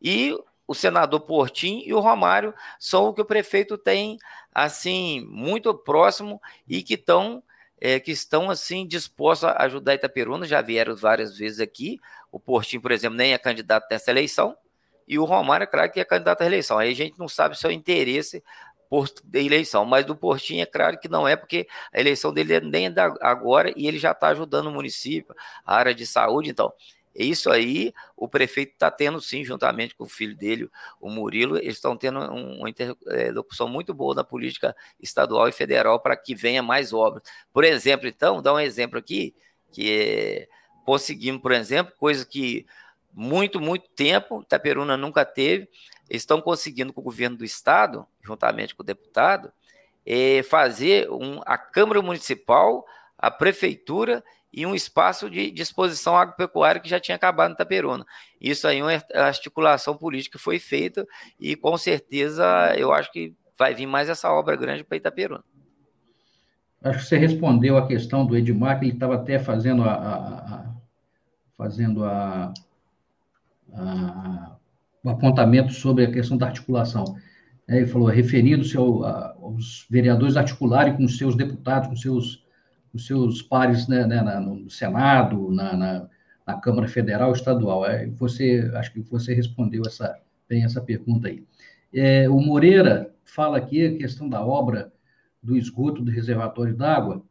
[0.00, 0.36] e
[0.66, 4.18] o senador Portim e o Romário são o que o prefeito tem,
[4.54, 7.42] assim, muito próximo e que estão
[7.80, 11.98] é, que estão assim dispostos a ajudar Itaperuna, já vieram várias vezes aqui.
[12.30, 14.56] O Portinho, por exemplo, nem é candidato nessa eleição,
[15.08, 16.78] e o Romário, é claro que é candidato à eleição.
[16.78, 18.44] Aí a gente não sabe se é o interesse
[18.88, 22.86] por eleição, mas do Portinho é claro que não é, porque a eleição dele nem
[22.86, 26.50] é da agora e ele já está ajudando o município, a área de saúde.
[26.50, 26.72] Então,
[27.14, 30.70] Isso aí o prefeito está tendo sim, juntamente com o filho dele,
[31.00, 36.16] o Murilo, eles estão tendo uma interlocução muito boa na política estadual e federal para
[36.16, 37.24] que venha mais obras.
[37.52, 39.34] Por exemplo, então, dar um exemplo aqui,
[39.72, 40.48] que é,
[40.84, 42.66] conseguimos, por exemplo, coisa que
[43.12, 45.68] muito, muito tempo Itaperuna nunca teve,
[46.08, 49.52] estão conseguindo com o governo do estado, juntamente com o deputado,
[50.06, 52.86] é, fazer um, a Câmara Municipal,
[53.18, 58.04] a Prefeitura e um espaço de disposição agropecuária que já tinha acabado em Itaperuna.
[58.40, 61.06] Isso aí, uma articulação política foi feita
[61.38, 62.44] e com certeza
[62.76, 65.44] eu acho que vai vir mais essa obra grande para Itaperuna.
[66.82, 70.54] Acho que você respondeu a questão do Edmar, que ele estava até fazendo a, a,
[70.56, 70.70] a
[71.56, 72.54] fazendo a,
[73.74, 74.56] a,
[75.04, 77.04] o apontamento sobre a questão da articulação.
[77.68, 82.42] É, ele falou, referindo-se ao, aos vereadores articularem com seus deputados, com seus
[82.92, 86.08] os seus pares né, né, no Senado, na, na,
[86.46, 87.86] na, Câmara Federal, Estadual.
[87.86, 90.18] É, você, acho que você respondeu essa,
[90.48, 91.44] bem essa pergunta aí.
[91.92, 94.92] É, o Moreira fala aqui a questão da obra
[95.42, 97.22] do esgoto do reservatório d'água,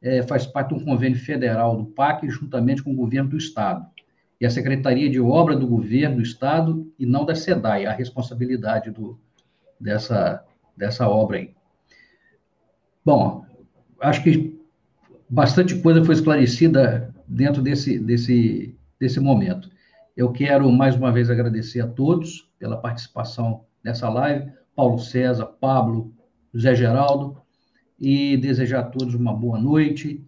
[0.00, 3.86] é, faz parte de um convênio federal do PAC, juntamente com o governo do Estado.
[4.40, 8.90] E a Secretaria de Obra do Governo do Estado e não da SEDAI, a responsabilidade
[8.90, 9.16] do,
[9.78, 10.44] dessa,
[10.76, 11.54] dessa obra aí.
[13.04, 13.44] Bom,
[14.00, 14.60] acho que
[15.32, 19.70] bastante coisa foi esclarecida dentro desse, desse, desse momento.
[20.14, 26.12] Eu quero mais uma vez agradecer a todos pela participação nessa live, Paulo César, Pablo,
[26.52, 27.40] José Geraldo,
[27.98, 30.22] e desejar a todos uma boa noite.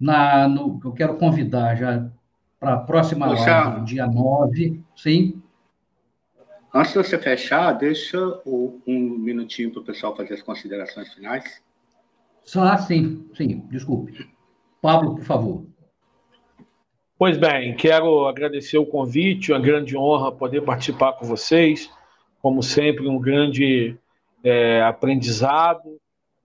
[0.00, 2.10] Na, no, eu quero convidar já
[2.58, 5.40] para a próxima Poxa, live, dia 9, sim?
[6.74, 11.62] Antes de você fechar, deixa um minutinho para o pessoal fazer as considerações finais.
[12.56, 14.29] Ah, sim, sim, desculpe.
[14.80, 15.66] Pablo, por favor.
[17.18, 21.90] Pois bem, quero agradecer o convite, uma grande honra poder participar com vocês.
[22.40, 23.96] Como sempre, um grande
[24.42, 26.00] é, aprendizado.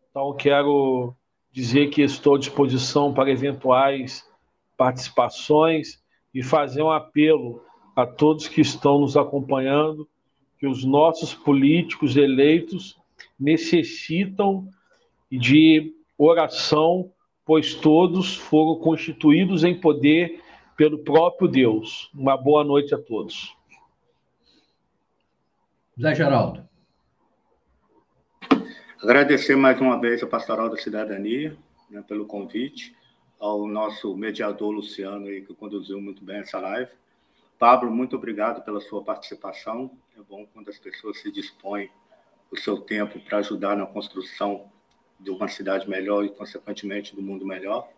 [0.10, 1.16] Então, quero
[1.52, 4.28] dizer que estou à disposição para eventuais
[4.76, 6.03] participações
[6.34, 7.64] e fazer um apelo
[7.95, 10.06] a todos que estão nos acompanhando
[10.60, 12.98] que os nossos políticos eleitos
[13.40, 14.68] necessitam
[15.32, 17.12] de oração
[17.45, 20.41] pois todos foram constituídos em poder
[20.76, 22.09] pelo próprio Deus.
[22.13, 23.55] Uma boa noite a todos.
[26.01, 26.67] Zé Geraldo.
[29.01, 31.55] Agradecer mais uma vez a Pastoral da Cidadania
[31.89, 32.95] né, pelo convite,
[33.39, 36.91] ao nosso mediador Luciano, aí, que conduziu muito bem essa live.
[37.59, 39.91] Pablo, muito obrigado pela sua participação.
[40.17, 41.89] É bom quando as pessoas se dispõem
[42.51, 44.69] o seu tempo para ajudar na construção
[45.19, 47.89] de uma cidade melhor e, consequentemente, do mundo melhor.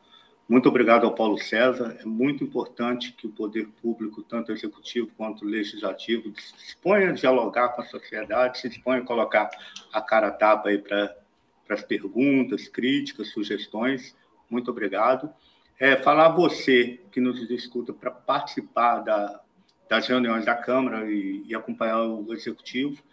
[0.48, 1.98] Muito obrigado ao Paulo César.
[1.99, 7.69] É muito importante que o poder público, tanto executivo quanto legislativo, se disponha a dialogar
[7.69, 9.49] com a sociedade, se disponha a colocar
[9.91, 11.14] a cara a tapa aí para
[11.69, 14.15] as perguntas, críticas, sugestões.
[14.49, 15.30] Muito obrigado.
[15.77, 19.41] É, falar a você que nos escuta para participar da,
[19.89, 23.03] das reuniões da Câmara e, e acompanhar o executivo.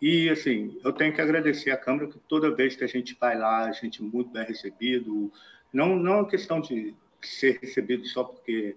[0.00, 3.38] E, assim, eu tenho que agradecer à Câmara, que toda vez que a gente vai
[3.38, 5.32] lá, a gente é muito bem recebido.
[5.72, 8.76] Não, não é questão de ser recebido só porque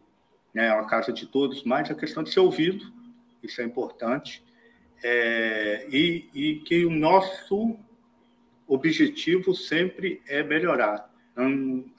[0.53, 2.91] né, é uma casa de todos, mas a questão de ser ouvido,
[3.43, 4.43] isso é importante.
[5.03, 7.77] É, e, e que o nosso
[8.67, 11.13] objetivo sempre é melhorar.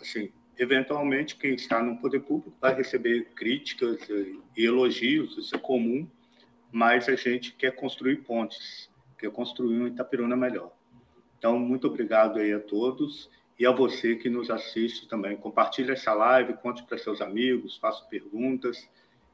[0.00, 4.00] Assim, eventualmente, quem está no poder público vai receber críticas
[4.56, 6.08] e elogios, isso é comum,
[6.72, 10.72] mas a gente quer construir pontes que construir um Itaperuna melhor.
[11.38, 13.28] Então, muito obrigado aí a todos
[13.58, 15.36] e a você que nos assiste também.
[15.36, 18.88] Compartilhe essa live, conte para seus amigos, faça perguntas,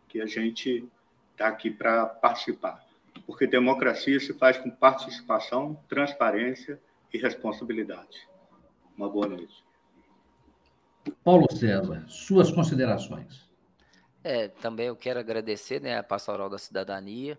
[0.08, 0.88] que a gente
[1.32, 2.84] está aqui para participar.
[3.26, 6.80] Porque democracia se faz com participação, transparência
[7.12, 8.28] e responsabilidade.
[8.96, 9.64] Uma boa noite.
[11.22, 13.44] Paulo César, suas considerações.
[14.22, 17.38] É, também eu quero agradecer né, a Pastoral da Cidadania,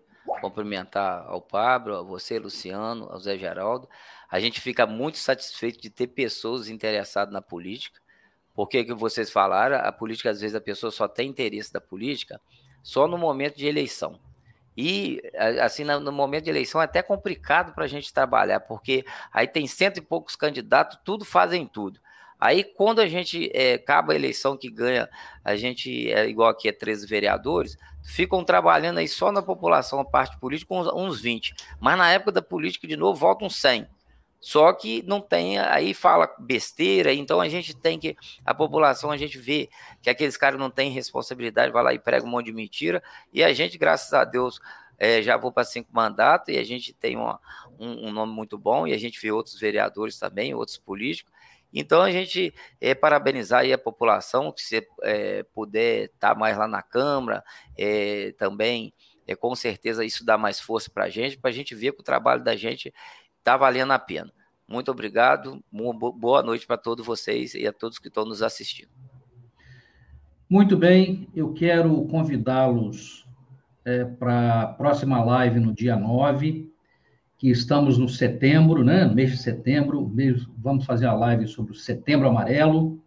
[0.50, 3.88] cumprimentar ao Pablo, a você, Luciano, ao Zé Geraldo.
[4.28, 8.00] A gente fica muito satisfeito de ter pessoas interessadas na política,
[8.54, 12.40] porque que vocês falaram, a política, às vezes, a pessoa só tem interesse da política
[12.82, 14.18] só no momento de eleição.
[14.76, 15.22] E,
[15.62, 19.66] assim, no momento de eleição é até complicado para a gente trabalhar, porque aí tem
[19.66, 21.98] cento e poucos candidatos, tudo fazem tudo.
[22.38, 25.08] Aí, quando a gente é, acaba a eleição que ganha,
[25.42, 30.04] a gente é igual aqui, é 13 vereadores, ficam trabalhando aí só na população, a
[30.04, 31.54] parte política, uns, uns 20.
[31.80, 33.86] Mas na época da política, de novo, voltam 100.
[34.40, 39.16] Só que não tem, aí fala besteira, então a gente tem que, a população, a
[39.16, 39.68] gente vê
[40.02, 43.02] que aqueles caras não têm responsabilidade, vai lá e prega um monte de mentira,
[43.32, 44.60] e a gente, graças a Deus,
[44.98, 47.40] é, já vou para cinco mandatos, e a gente tem uma,
[47.78, 51.32] um, um, nome muito bom, e a gente vê outros vereadores também, outros políticos,
[51.78, 56.56] então a gente é, parabenizar aí a população, que se é, puder estar tá mais
[56.56, 57.44] lá na Câmara,
[57.76, 58.94] é, também,
[59.26, 62.00] é, com certeza isso dá mais força para a gente, para a gente ver que
[62.00, 62.94] o trabalho da gente
[63.38, 64.32] está valendo a pena.
[64.66, 68.88] Muito obrigado, boa noite para todos vocês e a todos que estão nos assistindo.
[70.48, 73.26] Muito bem, eu quero convidá-los
[73.84, 76.72] é, para a próxima live no dia 9,
[77.38, 79.04] que estamos no setembro, né?
[79.04, 80.10] mês de setembro,
[80.56, 83.00] vamos fazer a live sobre o Setembro Amarelo,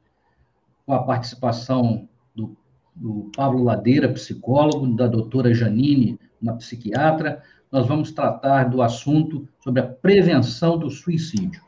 [0.86, 2.56] com a participação do,
[2.96, 7.42] do Pablo Ladeira, psicólogo, da doutora Janine, uma psiquiatra,
[7.72, 11.62] nós vamos tratar do assunto sobre a prevenção do suicídio.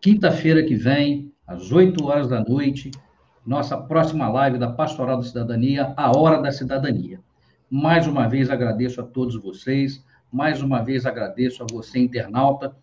[0.00, 2.90] Quinta-feira que vem, às 8 horas da noite,
[3.44, 7.20] nossa próxima live da Pastoral da Cidadania, a Hora da Cidadania.
[7.70, 12.74] Mais uma vez agradeço a todos vocês, mais uma vez agradeço a você, internauta,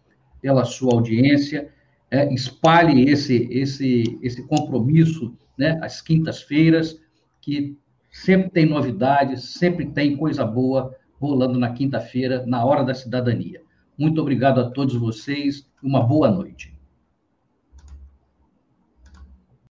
[0.41, 1.73] pela sua audiência.
[2.11, 6.99] É, espalhe esse, esse, esse compromisso né, às quintas-feiras,
[7.41, 7.77] que
[8.11, 13.61] sempre tem novidades, sempre tem coisa boa rolando na quinta-feira, na Hora da Cidadania.
[13.97, 16.78] Muito obrigado a todos vocês, uma boa noite.